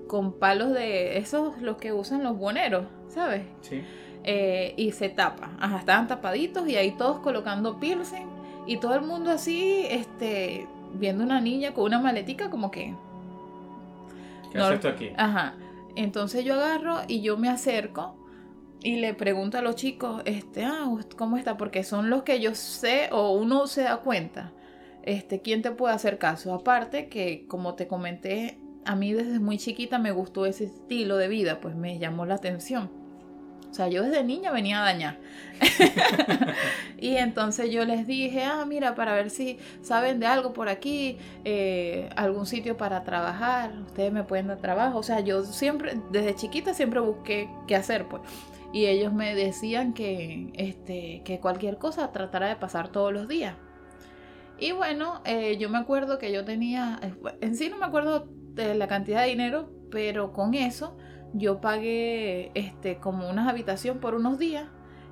con 0.07 0.39
palos 0.39 0.73
de 0.73 1.19
esos 1.19 1.61
los 1.61 1.77
que 1.77 1.93
usan 1.93 2.23
los 2.23 2.35
boneros, 2.39 2.87
¿sabes? 3.09 3.43
Sí. 3.61 3.83
Eh, 4.23 4.73
y 4.77 4.93
se 4.93 5.09
tapa. 5.09 5.51
Ajá, 5.59 5.77
estaban 5.77 6.07
tapaditos 6.07 6.67
y 6.67 6.75
ahí 6.75 6.89
todos 6.97 7.19
colocando 7.19 7.79
piercing 7.79 8.25
y 8.65 8.77
todo 8.77 8.95
el 8.95 9.01
mundo 9.01 9.29
así, 9.29 9.85
este, 9.87 10.67
viendo 10.95 11.23
una 11.23 11.39
niña 11.39 11.75
con 11.75 11.83
una 11.83 11.99
maletica 11.99 12.49
como 12.49 12.71
que... 12.71 12.95
¿Qué 14.51 14.57
haces 14.57 14.79
tú 14.79 14.87
aquí? 14.87 15.11
Ajá. 15.17 15.53
Entonces 15.95 16.43
yo 16.43 16.55
agarro 16.55 17.01
y 17.07 17.21
yo 17.21 17.37
me 17.37 17.49
acerco 17.49 18.17
y 18.81 18.95
le 18.95 19.13
pregunto 19.13 19.59
a 19.59 19.61
los 19.61 19.75
chicos, 19.75 20.23
este, 20.25 20.65
ah, 20.65 20.89
¿cómo 21.15 21.37
está? 21.37 21.57
Porque 21.57 21.83
son 21.83 22.09
los 22.09 22.23
que 22.23 22.39
yo 22.39 22.55
sé 22.55 23.09
o 23.11 23.33
uno 23.33 23.67
se 23.67 23.83
da 23.83 23.97
cuenta. 23.97 24.51
Este, 25.05 25.41
¿quién 25.41 25.61
te 25.61 25.71
puede 25.71 25.93
hacer 25.93 26.17
caso? 26.17 26.53
Aparte 26.53 27.07
que, 27.09 27.45
como 27.47 27.75
te 27.75 27.87
comenté, 27.87 28.57
a 28.85 28.95
mí 28.95 29.13
desde 29.13 29.39
muy 29.39 29.57
chiquita 29.57 29.99
me 29.99 30.11
gustó 30.11 30.45
ese 30.45 30.65
estilo 30.65 31.17
de 31.17 31.27
vida, 31.27 31.59
pues 31.61 31.75
me 31.75 31.99
llamó 31.99 32.25
la 32.25 32.35
atención. 32.35 32.89
O 33.69 33.73
sea, 33.73 33.89
yo 33.89 34.03
desde 34.03 34.23
niña 34.23 34.51
venía 34.51 34.79
a 34.79 34.85
dañar. 34.85 35.17
y 36.97 37.17
entonces 37.17 37.71
yo 37.71 37.83
les 37.83 38.07
dije, 38.07 38.43
ah, 38.45 38.63
mira, 38.65 38.95
para 38.95 39.13
ver 39.13 39.29
si 39.29 39.59
saben 39.81 40.19
de 40.21 40.27
algo 40.27 40.53
por 40.53 40.69
aquí, 40.69 41.17
eh, 41.43 42.09
algún 42.15 42.45
sitio 42.45 42.77
para 42.77 43.03
trabajar, 43.03 43.73
ustedes 43.85 44.13
me 44.13 44.23
pueden 44.23 44.47
dar 44.47 44.59
trabajo. 44.59 44.99
O 44.99 45.03
sea, 45.03 45.19
yo 45.19 45.43
siempre, 45.43 45.99
desde 46.09 46.35
chiquita 46.35 46.73
siempre 46.73 47.01
busqué 47.01 47.49
qué 47.67 47.75
hacer, 47.75 48.05
pues. 48.07 48.21
Y 48.71 48.85
ellos 48.85 49.11
me 49.11 49.35
decían 49.35 49.93
que, 49.93 50.51
este, 50.53 51.21
que 51.25 51.39
cualquier 51.39 51.77
cosa 51.77 52.11
tratara 52.13 52.47
de 52.47 52.55
pasar 52.55 52.87
todos 52.87 53.11
los 53.11 53.27
días. 53.27 53.55
Y 54.57 54.71
bueno, 54.71 55.21
eh, 55.25 55.57
yo 55.57 55.69
me 55.69 55.77
acuerdo 55.77 56.17
que 56.17 56.31
yo 56.31 56.45
tenía, 56.45 56.99
en 57.41 57.55
sí 57.55 57.69
no 57.69 57.77
me 57.77 57.85
acuerdo 57.85 58.27
de 58.53 58.75
la 58.75 58.87
cantidad 58.87 59.23
de 59.23 59.29
dinero, 59.29 59.69
pero 59.91 60.31
con 60.31 60.53
eso 60.53 60.97
yo 61.33 61.59
pagué 61.59 62.51
este, 62.53 62.97
como 62.97 63.29
una 63.29 63.49
habitación 63.49 63.99
por 63.99 64.15
unos 64.15 64.39
días 64.39 64.67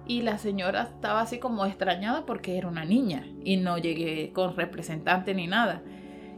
y 0.06 0.22
la 0.22 0.38
señora 0.38 0.84
estaba 0.84 1.22
así 1.22 1.40
como 1.40 1.66
extrañada 1.66 2.26
porque 2.26 2.58
era 2.58 2.68
una 2.68 2.86
niña 2.86 3.26
y 3.44 3.58
no 3.58 3.78
llegué 3.78 4.32
con 4.34 4.56
representante 4.56 5.34
ni 5.34 5.48
nada. 5.48 5.82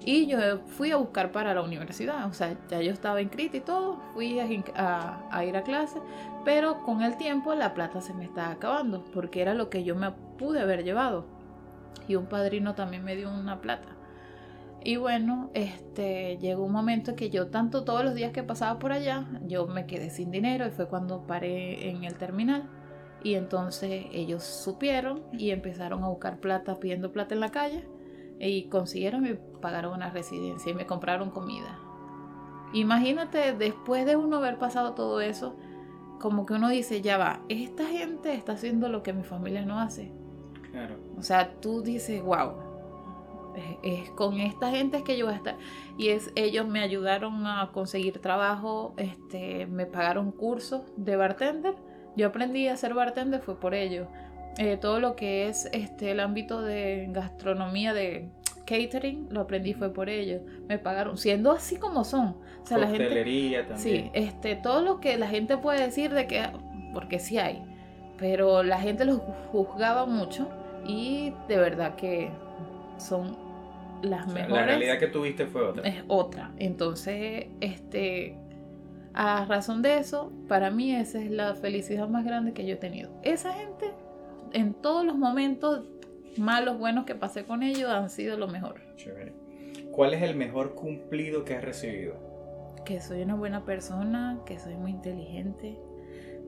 Y 0.03 0.27
yo 0.27 0.37
fui 0.67 0.91
a 0.91 0.97
buscar 0.97 1.31
para 1.31 1.53
la 1.53 1.61
universidad, 1.61 2.27
o 2.27 2.33
sea, 2.33 2.55
ya 2.69 2.81
yo 2.81 2.91
estaba 2.91 3.21
inscrita 3.21 3.57
y 3.57 3.61
todo, 3.61 3.99
fui 4.13 4.39
a, 4.39 5.19
a, 5.31 5.45
ir 5.45 5.57
a 5.57 5.63
clase, 5.63 5.99
pero 6.43 6.83
con 6.83 7.01
el 7.01 7.17
tiempo 7.17 7.55
la 7.55 7.73
plata 7.73 8.01
se 8.01 8.13
me 8.13 8.25
estaba 8.25 8.51
acabando 8.51 9.03
porque 9.05 9.41
era 9.41 9.55
lo 9.55 9.69
que 9.69 9.83
yo 9.83 9.95
me 9.95 10.11
pude 10.11 10.61
haber 10.61 10.83
llevado. 10.83 11.34
Y 12.07 12.15
un 12.15 12.27
padrino 12.27 12.75
también 12.75 13.03
me 13.03 13.15
dio 13.15 13.31
una 13.31 13.61
plata. 13.61 13.89
Y 14.83 14.97
bueno, 14.97 15.49
este, 15.55 16.37
llegó 16.37 16.63
un 16.63 16.71
momento 16.71 17.15
que 17.15 17.31
yo 17.31 17.47
tanto 17.47 17.83
todos 17.83 18.05
los 18.05 18.13
días 18.13 18.31
que 18.31 18.43
pasaba 18.43 18.77
por 18.77 18.91
allá, 18.91 19.25
yo 19.47 19.65
me 19.65 19.87
quedé 19.87 20.11
sin 20.11 20.29
dinero 20.29 20.67
y 20.67 20.69
fue 20.69 20.87
cuando 20.87 21.25
paré 21.25 21.89
en 21.89 22.03
el 22.03 22.15
terminal. 22.15 22.69
Y 23.23 23.33
entonces 23.33 24.05
ellos 24.11 24.43
supieron 24.43 25.23
y 25.33 25.49
empezaron 25.49 26.03
a 26.03 26.07
buscar 26.09 26.39
plata, 26.39 26.79
pidiendo 26.79 27.11
plata 27.11 27.33
en 27.33 27.39
la 27.39 27.49
calle. 27.49 27.87
Y 28.39 28.69
consiguieron 28.69 29.25
y 29.25 29.33
pagaron 29.59 29.93
una 29.93 30.11
residencia 30.11 30.71
y 30.71 30.75
me 30.75 30.85
compraron 30.85 31.31
comida. 31.31 31.79
Imagínate, 32.73 33.53
después 33.53 34.05
de 34.05 34.17
uno 34.17 34.37
haber 34.37 34.59
pasado 34.59 34.93
todo 34.93 35.21
eso, 35.21 35.55
como 36.19 36.45
que 36.45 36.53
uno 36.53 36.69
dice, 36.69 37.01
ya 37.01 37.17
va, 37.17 37.41
esta 37.49 37.85
gente 37.85 38.33
está 38.33 38.53
haciendo 38.53 38.89
lo 38.89 39.01
que 39.01 39.13
mi 39.13 39.23
familia 39.23 39.65
no 39.65 39.79
hace. 39.79 40.11
Claro. 40.75 40.95
O 41.17 41.23
sea, 41.23 41.53
tú 41.61 41.81
dices, 41.81 42.21
wow, 42.21 42.51
es, 43.81 44.09
con 44.11 44.39
esta 44.39 44.69
gente 44.71 45.03
que 45.03 45.17
yo 45.17 45.25
voy 45.25 45.35
a 45.35 45.37
estar. 45.37 45.55
Y 45.97 46.09
es, 46.09 46.31
ellos 46.35 46.67
me 46.67 46.81
ayudaron 46.81 47.47
a 47.47 47.69
conseguir 47.71 48.19
trabajo, 48.19 48.93
este, 48.97 49.67
me 49.67 49.85
pagaron 49.85 50.33
cursos 50.33 50.81
de 50.97 51.15
bartender. 51.15 51.75
Yo 52.17 52.27
aprendí 52.27 52.67
a 52.67 52.75
ser 52.75 52.93
bartender, 52.93 53.41
fue 53.41 53.57
por 53.57 53.73
ello. 53.73 54.07
Eh, 54.57 54.75
todo 54.75 54.99
lo 54.99 55.15
que 55.15 55.47
es 55.47 55.69
este, 55.71 56.11
el 56.11 56.19
ámbito 56.19 56.61
de 56.61 57.07
gastronomía, 57.09 57.93
de 57.93 58.29
catering, 58.65 59.27
lo 59.29 59.41
aprendí 59.41 59.73
fue 59.73 59.93
por 59.93 60.09
ello. 60.09 60.41
Me 60.67 60.77
pagaron, 60.77 61.17
siendo 61.17 61.51
así 61.51 61.77
como 61.77 62.03
son. 62.03 62.35
O 62.63 62.65
sea, 62.65 62.77
la 62.77 62.87
gente, 62.87 63.07
también. 63.07 63.77
Sí, 63.77 64.09
este, 64.13 64.57
todo 64.57 64.81
lo 64.81 64.99
que 64.99 65.17
la 65.17 65.27
gente 65.29 65.57
puede 65.57 65.81
decir 65.81 66.13
de 66.13 66.27
que, 66.27 66.43
porque 66.93 67.19
sí 67.19 67.37
hay, 67.37 67.63
pero 68.17 68.63
la 68.63 68.79
gente 68.79 69.05
los 69.05 69.19
juzgaba 69.51 70.05
mucho 70.05 70.47
y 70.85 71.33
de 71.47 71.57
verdad 71.57 71.95
que 71.95 72.29
son 72.97 73.37
las 74.01 74.27
mejores. 74.27 74.49
La 74.49 74.65
realidad 74.65 74.99
que 74.99 75.07
tuviste 75.07 75.47
fue 75.47 75.63
otra. 75.63 75.87
Es 75.87 76.03
otra. 76.07 76.51
Entonces, 76.57 77.47
este, 77.59 78.37
a 79.13 79.45
razón 79.45 79.81
de 79.81 79.97
eso, 79.97 80.31
para 80.47 80.71
mí 80.71 80.93
esa 80.95 81.19
es 81.19 81.31
la 81.31 81.55
felicidad 81.55 82.07
más 82.07 82.25
grande 82.25 82.53
que 82.53 82.65
yo 82.65 82.73
he 82.73 82.77
tenido. 82.77 83.11
Esa 83.23 83.53
gente, 83.53 83.91
en 84.53 84.73
todos 84.73 85.05
los 85.05 85.17
momentos 85.17 85.85
malos, 86.37 86.77
buenos 86.77 87.05
que 87.05 87.15
pasé 87.15 87.45
con 87.45 87.63
ellos, 87.63 87.89
han 87.89 88.09
sido 88.09 88.37
lo 88.37 88.47
mejor. 88.47 88.81
¿Cuál 89.91 90.13
es 90.13 90.21
el 90.21 90.35
mejor 90.35 90.75
cumplido 90.75 91.45
que 91.45 91.55
has 91.55 91.63
recibido? 91.63 92.15
Que 92.85 92.99
soy 92.99 93.21
una 93.21 93.35
buena 93.35 93.63
persona, 93.65 94.39
que 94.45 94.59
soy 94.59 94.75
muy 94.75 94.91
inteligente 94.91 95.77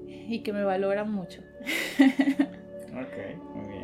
y 0.05 0.43
que 0.43 0.53
me 0.53 0.63
valoran 0.63 1.11
mucho. 1.11 1.41
ok, 1.99 3.55
muy 3.55 3.67
bien. 3.69 3.76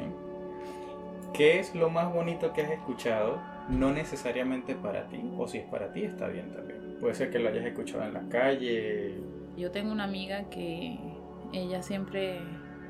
¿Qué 1.33 1.59
es 1.59 1.73
lo 1.73 1.89
más 1.89 2.13
bonito 2.13 2.53
que 2.53 2.61
has 2.61 2.71
escuchado 2.71 3.39
no 3.69 3.91
necesariamente 3.91 4.75
para 4.75 5.07
ti, 5.07 5.21
o 5.37 5.47
si 5.47 5.59
es 5.59 5.65
para 5.65 5.91
ti 5.91 6.03
está 6.03 6.27
bien 6.27 6.51
también. 6.53 6.97
Puede 6.99 7.15
ser 7.15 7.31
que 7.31 7.39
lo 7.39 7.49
hayas 7.49 7.65
escuchado 7.65 8.03
en 8.03 8.13
la 8.13 8.27
calle. 8.29 9.15
Yo 9.57 9.71
tengo 9.71 9.91
una 9.91 10.03
amiga 10.03 10.49
que 10.49 10.97
ella 11.51 11.81
siempre 11.81 12.39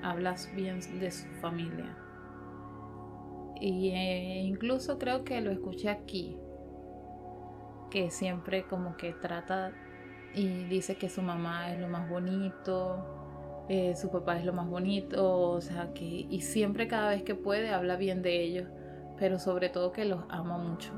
habla 0.01 0.35
bien 0.55 0.79
de 0.99 1.11
su 1.11 1.27
familia. 1.41 1.95
Y 3.59 3.91
eh, 3.91 4.41
incluso 4.43 4.97
creo 4.97 5.23
que 5.23 5.39
lo 5.41 5.51
escuché 5.51 5.89
aquí, 5.89 6.37
que 7.89 8.09
siempre 8.11 8.63
como 8.63 8.97
que 8.97 9.13
trata 9.13 9.71
y 10.33 10.65
dice 10.65 10.95
que 10.95 11.09
su 11.09 11.21
mamá 11.21 11.71
es 11.71 11.79
lo 11.79 11.87
más 11.87 12.09
bonito, 12.09 13.22
eh, 13.69 13.95
su 13.95 14.09
papá 14.09 14.37
es 14.37 14.45
lo 14.45 14.53
más 14.53 14.69
bonito, 14.69 15.51
o 15.51 15.61
sea 15.61 15.93
que, 15.93 16.05
y 16.05 16.41
siempre 16.41 16.87
cada 16.87 17.09
vez 17.09 17.23
que 17.23 17.35
puede 17.35 17.69
habla 17.69 17.95
bien 17.95 18.21
de 18.21 18.41
ellos 18.43 18.67
pero 19.17 19.39
sobre 19.39 19.69
todo 19.69 19.91
que 19.91 20.05
los 20.05 20.21
ama 20.29 20.57
mucho. 20.57 20.91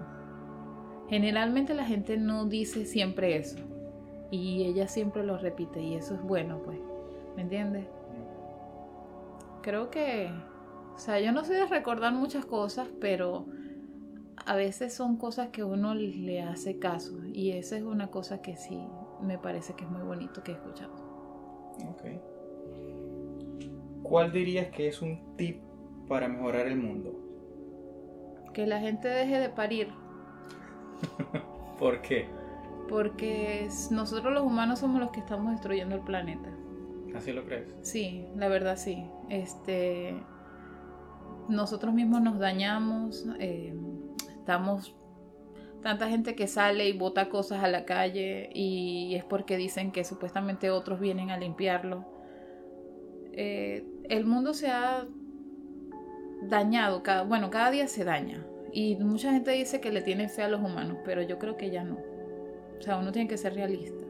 Generalmente 1.09 1.73
la 1.73 1.85
gente 1.85 2.17
no 2.17 2.45
dice 2.45 2.85
siempre 2.85 3.37
eso 3.37 3.59
y 4.31 4.63
ella 4.63 4.87
siempre 4.87 5.23
lo 5.23 5.37
repite 5.37 5.81
y 5.81 5.95
eso 5.95 6.15
es 6.15 6.21
bueno, 6.21 6.59
pues, 6.63 6.79
¿me 7.35 7.43
entiendes? 7.43 7.85
Creo 9.61 9.89
que, 9.91 10.31
o 10.95 10.97
sea, 10.97 11.19
yo 11.19 11.31
no 11.31 11.43
sé 11.43 11.53
de 11.53 11.65
recordar 11.67 12.13
muchas 12.13 12.45
cosas, 12.45 12.87
pero 12.99 13.45
a 14.45 14.55
veces 14.55 14.93
son 14.93 15.17
cosas 15.17 15.49
que 15.49 15.63
uno 15.63 15.93
le 15.93 16.41
hace 16.41 16.79
caso 16.79 17.23
y 17.31 17.51
esa 17.51 17.77
es 17.77 17.83
una 17.83 18.07
cosa 18.07 18.41
que 18.41 18.57
sí 18.57 18.79
me 19.21 19.37
parece 19.37 19.75
que 19.75 19.83
es 19.83 19.89
muy 19.89 20.01
bonito 20.01 20.41
que 20.43 20.51
he 20.51 20.55
escuchado. 20.55 20.93
Ok. 21.89 22.34
¿Cuál 24.03 24.31
dirías 24.31 24.67
que 24.67 24.87
es 24.87 25.01
un 25.01 25.35
tip 25.35 25.61
para 26.07 26.27
mejorar 26.27 26.67
el 26.67 26.77
mundo? 26.77 27.25
que 28.55 28.65
la 28.65 28.79
gente 28.79 29.09
deje 29.09 29.37
de 29.37 29.49
parir. 29.49 29.89
¿Por 31.77 32.01
qué? 32.01 32.25
Porque 32.87 33.67
nosotros 33.91 34.33
los 34.33 34.43
humanos 34.43 34.79
somos 34.79 35.01
los 35.01 35.11
que 35.11 35.19
estamos 35.19 35.51
destruyendo 35.51 35.95
el 35.95 36.01
planeta. 36.01 36.49
¿Así 37.13 37.33
lo 37.33 37.45
crees? 37.45 37.67
Sí, 37.81 38.25
la 38.35 38.47
verdad 38.47 38.77
sí. 38.77 39.05
Este, 39.29 40.15
nosotros 41.49 41.93
mismos 41.93 42.21
nos 42.21 42.39
dañamos, 42.39 43.27
eh, 43.39 43.75
estamos 44.37 44.95
tanta 45.81 46.07
gente 46.07 46.33
que 46.33 46.47
sale 46.47 46.87
y 46.87 46.97
bota 46.97 47.27
cosas 47.27 47.61
a 47.61 47.67
la 47.67 47.83
calle 47.83 48.49
y 48.53 49.15
es 49.15 49.25
porque 49.25 49.57
dicen 49.57 49.91
que 49.91 50.05
supuestamente 50.05 50.71
otros 50.71 51.01
vienen 51.01 51.29
a 51.29 51.37
limpiarlo. 51.37 52.05
Eh, 53.35 53.85
el 54.09 54.25
mundo 54.25 54.53
se 54.53 54.69
ha 54.69 55.05
dañado, 56.43 57.03
cada, 57.03 57.23
bueno, 57.23 57.49
cada 57.49 57.71
día 57.71 57.87
se 57.87 58.03
daña. 58.03 58.45
Y 58.71 58.95
mucha 58.97 59.31
gente 59.31 59.51
dice 59.51 59.79
que 59.79 59.91
le 59.91 60.01
tiene 60.01 60.29
fe 60.29 60.43
a 60.43 60.49
los 60.49 60.61
humanos, 60.61 60.97
pero 61.05 61.21
yo 61.21 61.39
creo 61.39 61.57
que 61.57 61.69
ya 61.69 61.83
no. 61.83 61.97
O 62.77 62.81
sea, 62.81 62.97
uno 62.97 63.11
tiene 63.11 63.27
que 63.27 63.37
ser 63.37 63.53
realista. 63.53 64.03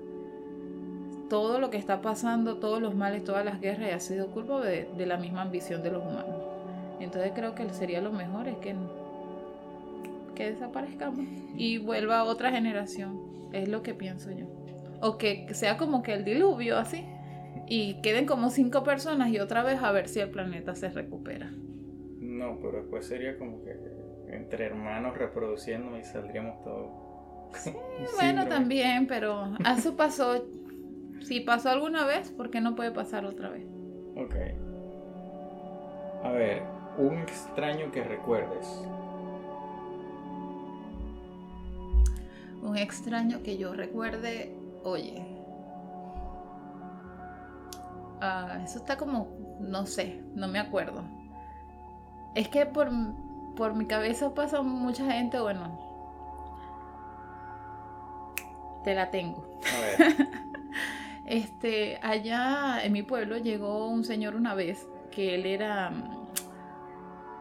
todo 1.30 1.60
lo 1.60 1.70
que 1.72 1.78
está 1.78 2.02
pasando, 2.02 2.58
todos 2.58 2.82
los 2.82 2.96
males, 2.96 3.24
todas 3.24 3.44
las 3.44 3.60
guerras, 3.60 3.94
ha 3.94 4.00
sido 4.00 4.28
culpa 4.32 4.62
de, 4.62 4.88
de 4.96 5.06
la 5.06 5.18
misma 5.18 5.42
ambición 5.42 5.82
de 5.82 5.92
los 5.92 6.04
humanos. 6.04 6.36
Entonces 7.00 7.32
creo 7.36 7.56
que 7.56 7.68
sería 7.74 8.02
lo 8.02 8.12
mejor 8.12 8.48
es 8.48 8.58
que, 8.58 8.76
que 10.36 10.52
desaparezcamos 10.52 11.26
y 11.58 11.78
vuelva 11.80 12.24
otra 12.24 12.52
generación. 12.52 13.20
Es 13.54 13.70
lo 13.70 13.82
que 13.82 13.94
pienso 13.94 14.32
yo. 14.32 14.46
O 15.02 15.18
que 15.18 15.54
sea 15.54 15.78
como 15.78 16.04
que 16.04 16.14
el 16.14 16.24
diluvio 16.24 16.78
así. 16.78 17.06
Y 17.67 18.01
queden 18.01 18.25
como 18.25 18.49
cinco 18.49 18.84
personas 18.84 19.30
y 19.30 19.39
otra 19.39 19.63
vez 19.63 19.82
a 19.82 19.91
ver 19.91 20.08
si 20.08 20.19
el 20.19 20.30
planeta 20.30 20.75
se 20.75 20.89
recupera. 20.89 21.51
No, 22.19 22.60
pero 22.62 22.80
después 22.80 23.06
sería 23.06 23.38
como 23.38 23.63
que 23.63 23.75
entre 24.30 24.65
hermanos 24.65 25.17
reproduciendo 25.17 25.97
y 25.97 26.04
saldríamos 26.04 26.63
todos. 26.63 26.91
Sí, 27.58 27.73
bueno, 28.15 28.47
también, 28.47 29.08
pero 29.08 29.56
eso 29.78 29.95
pasó. 29.95 30.45
Si 31.21 31.39
pasó 31.39 31.69
alguna 31.69 32.06
vez, 32.06 32.30
¿por 32.30 32.51
qué 32.51 32.62
no 32.62 32.75
puede 32.75 32.91
pasar 32.91 33.25
otra 33.25 33.49
vez? 33.49 33.65
Ok. 34.15 34.36
A 36.23 36.32
ver, 36.32 36.62
un 36.97 37.19
extraño 37.19 37.91
que 37.91 38.04
recuerdes. 38.04 38.67
Un 42.62 42.78
extraño 42.78 43.43
que 43.43 43.58
yo 43.58 43.73
recuerde, 43.73 44.56
oye. 44.84 45.35
Ah, 48.21 48.60
eso 48.63 48.80
está 48.80 48.97
como, 48.97 49.28
no 49.60 49.86
sé, 49.86 50.21
no 50.34 50.47
me 50.47 50.60
acuerdo. 50.60 51.04
Es 52.34 52.49
que 52.49 52.65
por, 52.65 52.89
por 53.56 53.75
mi 53.75 53.86
cabeza 53.86 54.34
pasa 54.34 54.62
mucha 54.62 55.12
gente, 55.12 55.39
bueno. 55.39 55.80
Te 58.84 58.93
la 58.93 59.10
tengo. 59.10 59.60
A 59.73 60.04
ver. 60.04 60.30
Este, 61.25 61.97
allá 62.04 62.84
en 62.84 62.93
mi 62.93 63.01
pueblo 63.01 63.38
llegó 63.38 63.88
un 63.88 64.04
señor 64.04 64.36
una 64.36 64.54
vez 64.54 64.88
que 65.10 65.34
él 65.34 65.47
era, 65.47 65.91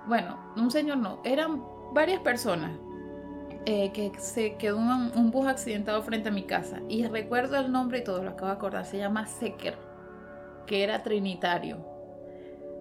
bueno, 0.07 0.39
un 0.57 0.71
señor 0.71 0.97
no, 0.97 1.21
eran 1.23 1.63
varias 1.93 2.21
personas 2.21 2.73
eh, 3.67 3.93
que 3.93 4.11
se 4.19 4.57
quedó 4.57 4.79
un, 4.79 5.13
un, 5.15 5.31
bus 5.31 5.47
accidentado 5.47 6.03
frente 6.03 6.31
a 6.31 6.33
mi 6.33 6.45
casa 6.45 6.81
y 6.89 7.07
recuerdo 7.07 7.59
el 7.59 7.71
nombre 7.71 7.99
y 7.99 8.05
todo 8.05 8.23
lo 8.23 8.31
acabo 8.31 8.47
de 8.47 8.53
acordar, 8.53 8.87
se 8.87 8.97
llama 8.97 9.27
Secker, 9.27 9.77
que 10.67 10.83
era 10.83 11.03
trinitario. 11.03 11.93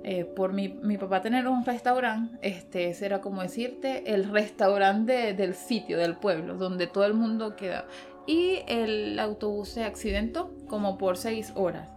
Eh, 0.06 0.26
por 0.26 0.52
mi, 0.52 0.68
mi, 0.68 0.98
papá 0.98 1.22
tener 1.22 1.48
un 1.48 1.64
restaurante, 1.64 2.38
este, 2.42 2.90
ese 2.90 3.06
era 3.06 3.22
como 3.22 3.42
decirte 3.42 4.14
el 4.14 4.30
restaurante 4.30 5.34
del 5.34 5.54
sitio, 5.54 5.98
del 5.98 6.18
pueblo, 6.18 6.56
donde 6.56 6.88
todo 6.88 7.06
el 7.06 7.14
mundo 7.14 7.56
queda 7.56 7.86
y 8.26 8.64
el 8.68 9.20
autobús 9.20 9.70
se 9.70 9.84
accidentó 9.84 10.52
como 10.68 10.98
por 10.98 11.18
seis 11.18 11.52
horas. 11.56 11.90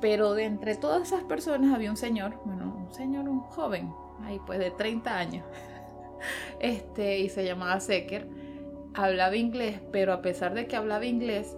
Pero 0.00 0.34
de 0.34 0.44
entre 0.44 0.76
todas 0.76 1.02
esas 1.02 1.24
personas 1.24 1.74
había 1.74 1.90
un 1.90 1.96
señor, 1.96 2.40
bueno, 2.44 2.74
un 2.86 2.94
señor, 2.94 3.28
un 3.28 3.40
joven, 3.40 3.92
ahí 4.24 4.38
pues 4.46 4.58
de 4.58 4.70
30 4.70 5.16
años, 5.16 5.44
este, 6.60 7.18
y 7.18 7.28
se 7.28 7.44
llamaba 7.44 7.80
Secker, 7.80 8.28
hablaba 8.94 9.36
inglés, 9.36 9.80
pero 9.92 10.12
a 10.12 10.22
pesar 10.22 10.54
de 10.54 10.66
que 10.66 10.76
hablaba 10.76 11.04
inglés, 11.04 11.56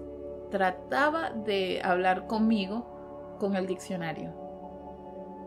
trataba 0.50 1.30
de 1.30 1.80
hablar 1.82 2.26
conmigo 2.26 2.91
con 3.42 3.56
el 3.56 3.66
diccionario. 3.66 4.32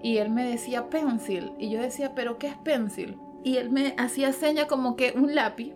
Y 0.03 0.17
él 0.17 0.29
me 0.29 0.45
decía 0.45 0.89
pencil, 0.89 1.53
y 1.57 1.69
yo 1.69 1.81
decía, 1.81 2.13
pero 2.13 2.37
¿qué 2.37 2.47
es 2.47 2.57
pencil? 2.57 3.17
Y 3.45 3.55
él 3.55 3.69
me 3.69 3.95
hacía 3.97 4.33
seña 4.33 4.67
como 4.67 4.97
que 4.97 5.13
un 5.15 5.33
lápiz, 5.33 5.73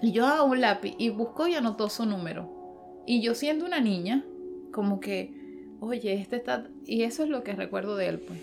y 0.00 0.12
yo 0.12 0.24
hago 0.24 0.44
un 0.44 0.60
lápiz 0.60 0.94
y 0.98 1.10
buscó 1.10 1.48
y 1.48 1.56
anotó 1.56 1.88
su 1.88 2.06
número. 2.06 3.02
Y 3.08 3.22
yo 3.22 3.34
siendo 3.34 3.66
una 3.66 3.80
niña, 3.80 4.24
como 4.72 5.00
que, 5.00 5.34
oye, 5.80 6.14
este 6.14 6.36
está... 6.36 6.68
Y 6.86 7.02
eso 7.02 7.24
es 7.24 7.28
lo 7.28 7.42
que 7.42 7.54
recuerdo 7.54 7.96
de 7.96 8.06
él, 8.06 8.20
pues. 8.20 8.38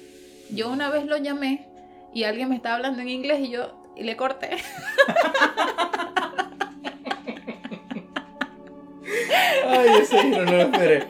Yo 0.53 0.69
una 0.69 0.89
vez 0.89 1.05
lo 1.05 1.15
llamé 1.15 1.69
y 2.13 2.25
alguien 2.25 2.49
me 2.49 2.57
estaba 2.57 2.75
hablando 2.75 2.99
en 2.99 3.07
inglés 3.07 3.39
y 3.39 3.49
yo 3.49 3.93
y 3.95 4.03
le 4.03 4.17
corté. 4.17 4.57
Ay, 9.65 9.89
ese 10.01 10.21
giro 10.21 10.45
no 10.45 10.51
lo 10.51 10.61
esperé. 10.61 11.03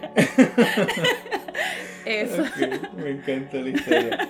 Eso. 2.05 2.41
Okay, 2.41 2.81
me 2.95 3.09
encanta 3.11 3.57
la 3.57 3.69
historia. 3.69 4.29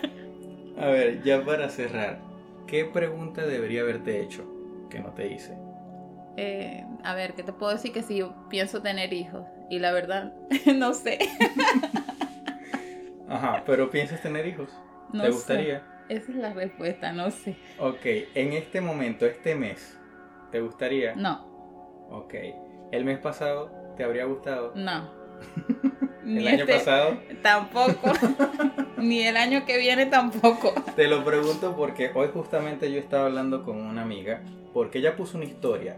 A 0.78 0.88
ver, 0.88 1.24
ya 1.24 1.44
para 1.44 1.70
cerrar, 1.70 2.20
¿qué 2.68 2.86
pregunta 2.86 3.46
debería 3.46 3.82
haberte 3.82 4.22
hecho 4.22 4.46
que 4.90 5.00
no 5.00 5.12
te 5.12 5.28
hice? 5.28 5.58
Eh, 6.38 6.86
a 7.04 7.16
ver, 7.16 7.34
¿qué 7.34 7.44
te 7.44 7.52
puedo 7.54 7.72
decir? 7.72 7.92
Que 7.92 8.02
si 8.02 8.18
yo 8.18 8.34
pienso 8.50 8.82
tener 8.82 9.12
hijos. 9.14 9.46
Y 9.70 9.80
la 9.80 9.92
verdad, 9.92 10.34
no 10.76 10.94
sé. 10.94 11.20
Ajá, 13.28 13.64
pero 13.66 13.90
¿piensas 13.90 14.22
tener 14.22 14.48
hijos? 14.48 14.70
No 15.14 15.24
¿Te 15.24 15.30
gustaría? 15.32 15.80
Sé. 15.80 16.16
Esa 16.16 16.32
es 16.32 16.38
la 16.38 16.54
respuesta, 16.54 17.12
no 17.12 17.30
sé. 17.30 17.56
Ok, 17.78 18.06
en 18.34 18.54
este 18.54 18.82
momento, 18.82 19.26
este 19.26 19.54
mes, 19.54 19.98
¿te 20.52 20.60
gustaría? 20.60 21.14
No. 21.16 21.46
Ok. 22.10 22.34
¿El 22.92 23.06
mes 23.06 23.20
pasado 23.20 23.72
te 23.98 24.04
habría 24.04 24.26
gustado? 24.26 24.74
No. 24.76 25.10
¿El 26.26 26.48
año 26.48 26.60
este, 26.66 26.74
pasado? 26.74 27.18
Tampoco. 27.42 28.12
Ni 28.98 29.22
el 29.24 29.38
año 29.38 29.66
que 29.66 29.78
viene 29.78 30.06
tampoco. 30.06 30.74
Te 30.96 31.08
lo 31.08 31.24
pregunto 31.24 31.76
porque 31.76 32.12
hoy 32.14 32.30
justamente 32.34 32.92
yo 32.92 33.00
estaba 33.00 33.26
hablando 33.26 33.64
con 33.64 33.78
una 33.78 34.02
amiga 34.02 34.42
porque 34.74 35.00
ella 35.00 35.16
puso 35.16 35.38
una 35.38 35.46
historia 35.46 35.98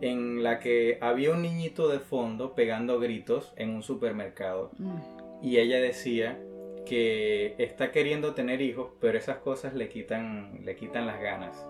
en 0.00 0.42
la 0.44 0.60
que 0.60 0.96
había 1.00 1.32
un 1.32 1.42
niñito 1.42 1.88
de 1.88 1.98
fondo 1.98 2.54
pegando 2.54 3.00
gritos 3.00 3.52
en 3.56 3.70
un 3.70 3.82
supermercado 3.82 4.70
Mm. 4.78 4.98
y 5.42 5.58
ella 5.58 5.80
decía 5.80 6.38
que 6.86 7.56
está 7.58 7.90
queriendo 7.90 8.32
tener 8.32 8.62
hijos 8.62 8.90
pero 9.00 9.18
esas 9.18 9.38
cosas 9.38 9.74
le 9.74 9.88
quitan 9.88 10.60
le 10.64 10.76
quitan 10.76 11.04
las 11.06 11.20
ganas 11.20 11.66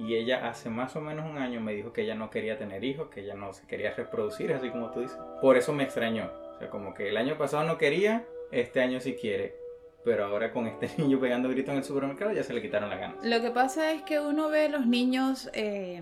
y 0.00 0.16
ella 0.16 0.48
hace 0.48 0.70
más 0.70 0.96
o 0.96 1.00
menos 1.00 1.28
un 1.28 1.38
año 1.38 1.60
me 1.60 1.74
dijo 1.74 1.92
que 1.92 2.02
ella 2.02 2.14
no 2.14 2.30
quería 2.30 2.56
tener 2.58 2.82
hijos 2.84 3.08
que 3.10 3.20
ella 3.20 3.34
no 3.34 3.52
se 3.52 3.66
quería 3.66 3.92
reproducir 3.94 4.52
así 4.52 4.70
como 4.70 4.90
tú 4.90 5.00
dices 5.00 5.18
por 5.40 5.56
eso 5.56 5.72
me 5.72 5.84
extrañó 5.84 6.30
o 6.54 6.58
sea 6.58 6.70
como 6.70 6.94
que 6.94 7.08
el 7.08 7.16
año 7.16 7.36
pasado 7.36 7.64
no 7.64 7.76
quería 7.76 8.24
este 8.50 8.80
año 8.80 9.00
sí 9.00 9.14
quiere 9.14 9.56
pero 10.04 10.24
ahora 10.24 10.52
con 10.52 10.66
este 10.66 10.90
niño 10.98 11.20
pegando 11.20 11.48
gritos 11.48 11.72
en 11.72 11.78
el 11.78 11.84
supermercado 11.84 12.32
ya 12.32 12.42
se 12.42 12.54
le 12.54 12.62
quitaron 12.62 12.88
las 12.88 12.98
ganas 12.98 13.24
Lo 13.24 13.40
que 13.40 13.50
pasa 13.50 13.92
es 13.92 14.02
que 14.02 14.18
uno 14.20 14.48
ve 14.48 14.68
los 14.68 14.86
niños 14.86 15.50
eh, 15.52 16.00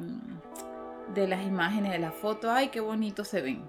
de 1.14 1.26
las 1.26 1.44
imágenes, 1.44 1.92
de 1.92 1.98
la 1.98 2.12
foto, 2.12 2.50
ay, 2.50 2.68
qué 2.68 2.80
bonito 2.80 3.24
se 3.24 3.40
ven. 3.40 3.62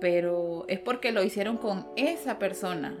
Pero 0.00 0.64
es 0.68 0.80
porque 0.80 1.12
lo 1.12 1.22
hicieron 1.22 1.56
con 1.56 1.86
esa 1.96 2.38
persona. 2.38 2.96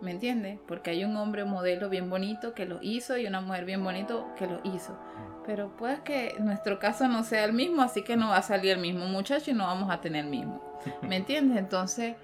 ¿Me 0.00 0.10
entiendes? 0.10 0.58
Porque 0.66 0.90
hay 0.90 1.04
un 1.04 1.16
hombre 1.16 1.44
modelo 1.44 1.88
bien 1.88 2.10
bonito 2.10 2.54
que 2.54 2.66
lo 2.66 2.78
hizo 2.82 3.16
y 3.16 3.26
una 3.26 3.40
mujer 3.40 3.64
bien 3.64 3.82
bonito 3.82 4.26
que 4.36 4.46
lo 4.46 4.60
hizo. 4.64 4.98
Pero 5.46 5.74
pues 5.76 6.00
que 6.00 6.34
nuestro 6.40 6.78
caso 6.78 7.08
no 7.08 7.22
sea 7.22 7.44
el 7.44 7.52
mismo, 7.52 7.82
así 7.82 8.02
que 8.02 8.16
no 8.16 8.28
va 8.28 8.38
a 8.38 8.42
salir 8.42 8.72
el 8.72 8.78
mismo 8.78 9.06
muchacho 9.06 9.50
y 9.50 9.54
no 9.54 9.66
vamos 9.66 9.90
a 9.90 10.00
tener 10.00 10.24
el 10.24 10.30
mismo. 10.30 10.62
¿Me 11.02 11.16
entiendes? 11.16 11.58
Entonces, 11.58 12.16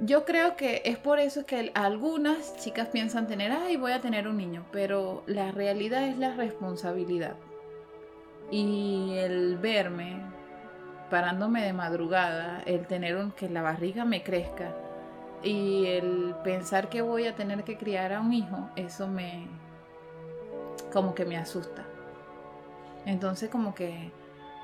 yo 0.00 0.24
creo 0.24 0.56
que 0.56 0.82
es 0.84 0.98
por 0.98 1.18
eso 1.18 1.46
que 1.46 1.70
algunas 1.74 2.56
chicas 2.56 2.88
piensan 2.88 3.26
tener, 3.26 3.52
ay, 3.52 3.76
voy 3.76 3.92
a 3.92 4.00
tener 4.00 4.28
un 4.28 4.36
niño, 4.36 4.66
pero 4.70 5.22
la 5.26 5.52
realidad 5.52 6.04
es 6.04 6.18
la 6.18 6.34
responsabilidad. 6.34 7.36
Y 8.50 9.14
el 9.16 9.56
verme 9.56 10.20
parándome 11.10 11.62
de 11.62 11.72
madrugada, 11.72 12.62
el 12.66 12.86
tener 12.86 13.16
un, 13.16 13.30
que 13.32 13.48
la 13.48 13.62
barriga 13.62 14.04
me 14.04 14.22
crezca 14.22 14.74
y 15.42 15.86
el 15.86 16.34
pensar 16.42 16.88
que 16.88 17.02
voy 17.02 17.26
a 17.26 17.34
tener 17.34 17.64
que 17.64 17.76
criar 17.76 18.12
a 18.12 18.20
un 18.20 18.32
hijo, 18.32 18.68
eso 18.76 19.06
me 19.06 19.46
como 20.92 21.14
que 21.14 21.24
me 21.24 21.36
asusta. 21.36 21.84
Entonces 23.04 23.50
como 23.50 23.74
que, 23.74 24.10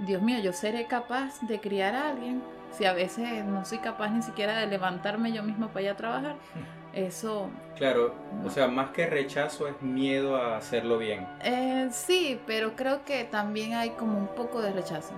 Dios 0.00 0.22
mío, 0.22 0.38
yo 0.40 0.52
seré 0.52 0.86
capaz 0.86 1.40
de 1.42 1.60
criar 1.60 1.94
a 1.94 2.10
alguien 2.10 2.42
si 2.72 2.84
a 2.86 2.92
veces 2.92 3.44
no 3.44 3.64
soy 3.64 3.78
capaz 3.78 4.08
ni 4.08 4.22
siquiera 4.22 4.58
de 4.58 4.66
levantarme 4.66 5.32
yo 5.32 5.42
misma 5.42 5.68
para 5.68 5.82
ir 5.82 5.90
a 5.90 5.96
trabajar. 5.96 6.36
Eso... 6.92 7.48
Claro, 7.76 8.14
o 8.44 8.50
sea, 8.50 8.68
más 8.68 8.90
que 8.90 9.06
rechazo 9.06 9.66
es 9.66 9.80
miedo 9.80 10.36
a 10.36 10.58
hacerlo 10.58 10.98
bien. 10.98 11.26
Eh, 11.42 11.88
sí, 11.90 12.38
pero 12.46 12.76
creo 12.76 13.04
que 13.04 13.24
también 13.24 13.74
hay 13.74 13.90
como 13.90 14.18
un 14.18 14.28
poco 14.28 14.60
de 14.60 14.72
rechazo. 14.72 15.14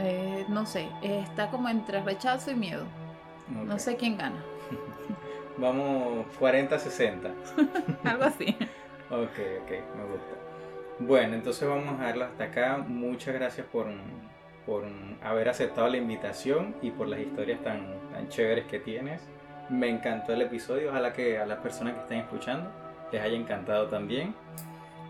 Eh, 0.00 0.44
no 0.48 0.66
sé, 0.66 0.88
está 1.02 1.48
como 1.50 1.68
entre 1.68 2.02
rechazo 2.02 2.50
y 2.50 2.54
miedo. 2.54 2.84
Okay. 3.50 3.66
No 3.66 3.78
sé 3.78 3.96
quién 3.96 4.16
gana. 4.16 4.42
Vamos 5.56 6.26
40-60. 6.38 7.32
Algo 8.04 8.24
así. 8.24 8.56
ok, 9.10 9.38
ok, 9.62 9.70
me 9.96 10.04
gusta. 10.04 10.38
Bueno, 11.00 11.34
entonces 11.34 11.68
vamos 11.68 11.88
a 11.88 12.02
dejarlo 12.02 12.24
hasta 12.24 12.44
acá. 12.44 12.84
Muchas 12.86 13.32
gracias 13.34 13.66
por, 13.66 13.86
por 14.66 14.84
haber 15.22 15.48
aceptado 15.48 15.88
la 15.88 15.96
invitación 15.96 16.74
y 16.82 16.90
por 16.90 17.06
las 17.06 17.20
historias 17.20 17.62
tan, 17.62 17.86
tan 18.12 18.28
chéveres 18.28 18.66
que 18.66 18.80
tienes. 18.80 19.22
Me 19.68 19.88
encantó 19.88 20.32
el 20.32 20.42
episodio. 20.42 20.90
Ojalá 20.90 21.12
que 21.12 21.38
a 21.38 21.46
las 21.46 21.58
personas 21.58 21.94
que 21.94 22.00
estén 22.00 22.18
escuchando 22.18 22.70
les 23.12 23.22
haya 23.22 23.36
encantado 23.36 23.86
también. 23.86 24.34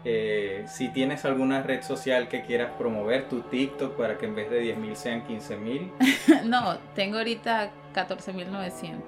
Eh, 0.04 0.64
si 0.68 0.88
tienes 0.88 1.24
alguna 1.24 1.62
red 1.62 1.82
social 1.82 2.28
que 2.28 2.42
quieras 2.42 2.72
promover, 2.78 3.28
tu 3.28 3.42
TikTok, 3.42 3.96
para 3.96 4.16
que 4.16 4.26
en 4.26 4.34
vez 4.34 4.50
de 4.50 4.76
10.000 4.76 4.94
sean 4.94 5.26
15.000. 5.26 6.44
no, 6.44 6.78
tengo 6.94 7.18
ahorita 7.18 7.70
14.900. 7.94 9.02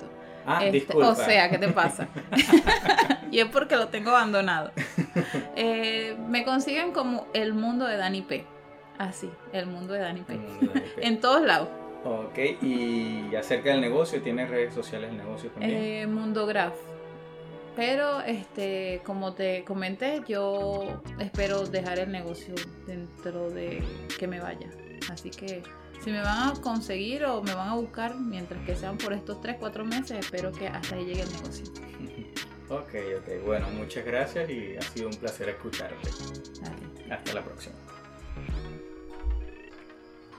Ah, 0.47 0.64
Este, 0.64 0.72
disculpa. 0.72 1.11
o 1.11 1.14
sea, 1.14 1.51
¿qué 1.51 1.59
te 1.59 1.68
pasa? 1.68 2.09
y 3.30 3.38
es 3.38 3.47
porque 3.47 3.76
lo 3.76 3.88
tengo 3.88 4.11
abandonado. 4.11 4.72
Eh, 5.57 6.16
me 6.28 6.45
consiguen 6.45 6.93
como 6.93 7.26
el 7.34 7.55
mundo 7.55 7.86
de 7.86 7.97
Dani 7.97 8.22
P. 8.22 8.45
Así, 8.99 9.30
el 9.53 9.66
mundo 9.66 9.95
de 9.95 10.01
Dani 10.01 10.20
P. 10.22 10.38
En 11.01 11.20
todos 11.20 11.43
lados. 11.43 11.68
Ok, 12.05 12.38
y 12.62 13.34
acerca 13.36 13.70
del 13.70 13.80
negocio, 13.80 14.22
¿tienes 14.22 14.49
redes 14.49 14.72
sociales 14.72 15.11
del 15.11 15.18
negocio 15.18 15.51
también? 15.51 15.74
Eh, 15.74 16.07
mundo 16.07 16.47
Graph. 16.47 16.74
Pero, 17.77 18.21
este, 18.21 19.01
como 19.05 19.35
te 19.35 19.64
comenté, 19.64 20.23
yo 20.27 21.03
espero 21.18 21.66
dejar 21.66 21.99
el 21.99 22.11
negocio 22.11 22.55
dentro 22.87 23.51
de 23.51 23.83
que 24.18 24.27
me 24.27 24.41
vaya. 24.41 24.68
Así 25.11 25.31
que 25.31 25.62
si 26.03 26.11
me 26.11 26.21
van 26.21 26.51
a 26.51 26.61
conseguir 26.61 27.25
o 27.25 27.43
me 27.43 27.55
van 27.55 27.68
a 27.68 27.75
buscar, 27.75 28.16
mientras 28.16 28.64
que 28.64 28.75
sean 28.75 28.99
por 28.99 29.12
estos 29.12 29.41
3, 29.41 29.57
4 29.59 29.85
meses, 29.85 30.18
espero 30.18 30.51
que 30.53 30.66
hasta 30.68 30.97
ahí 30.97 31.05
llegue 31.05 31.23
el 31.23 31.33
negocio. 31.33 31.64
Ok, 32.71 32.95
ok, 33.18 33.45
bueno, 33.45 33.68
muchas 33.71 34.05
gracias 34.05 34.49
y 34.49 34.77
ha 34.77 34.83
sido 34.83 35.09
un 35.09 35.16
placer 35.16 35.49
escucharte. 35.49 36.09
Hasta 37.11 37.35
la 37.35 37.43
próxima. 37.43 37.75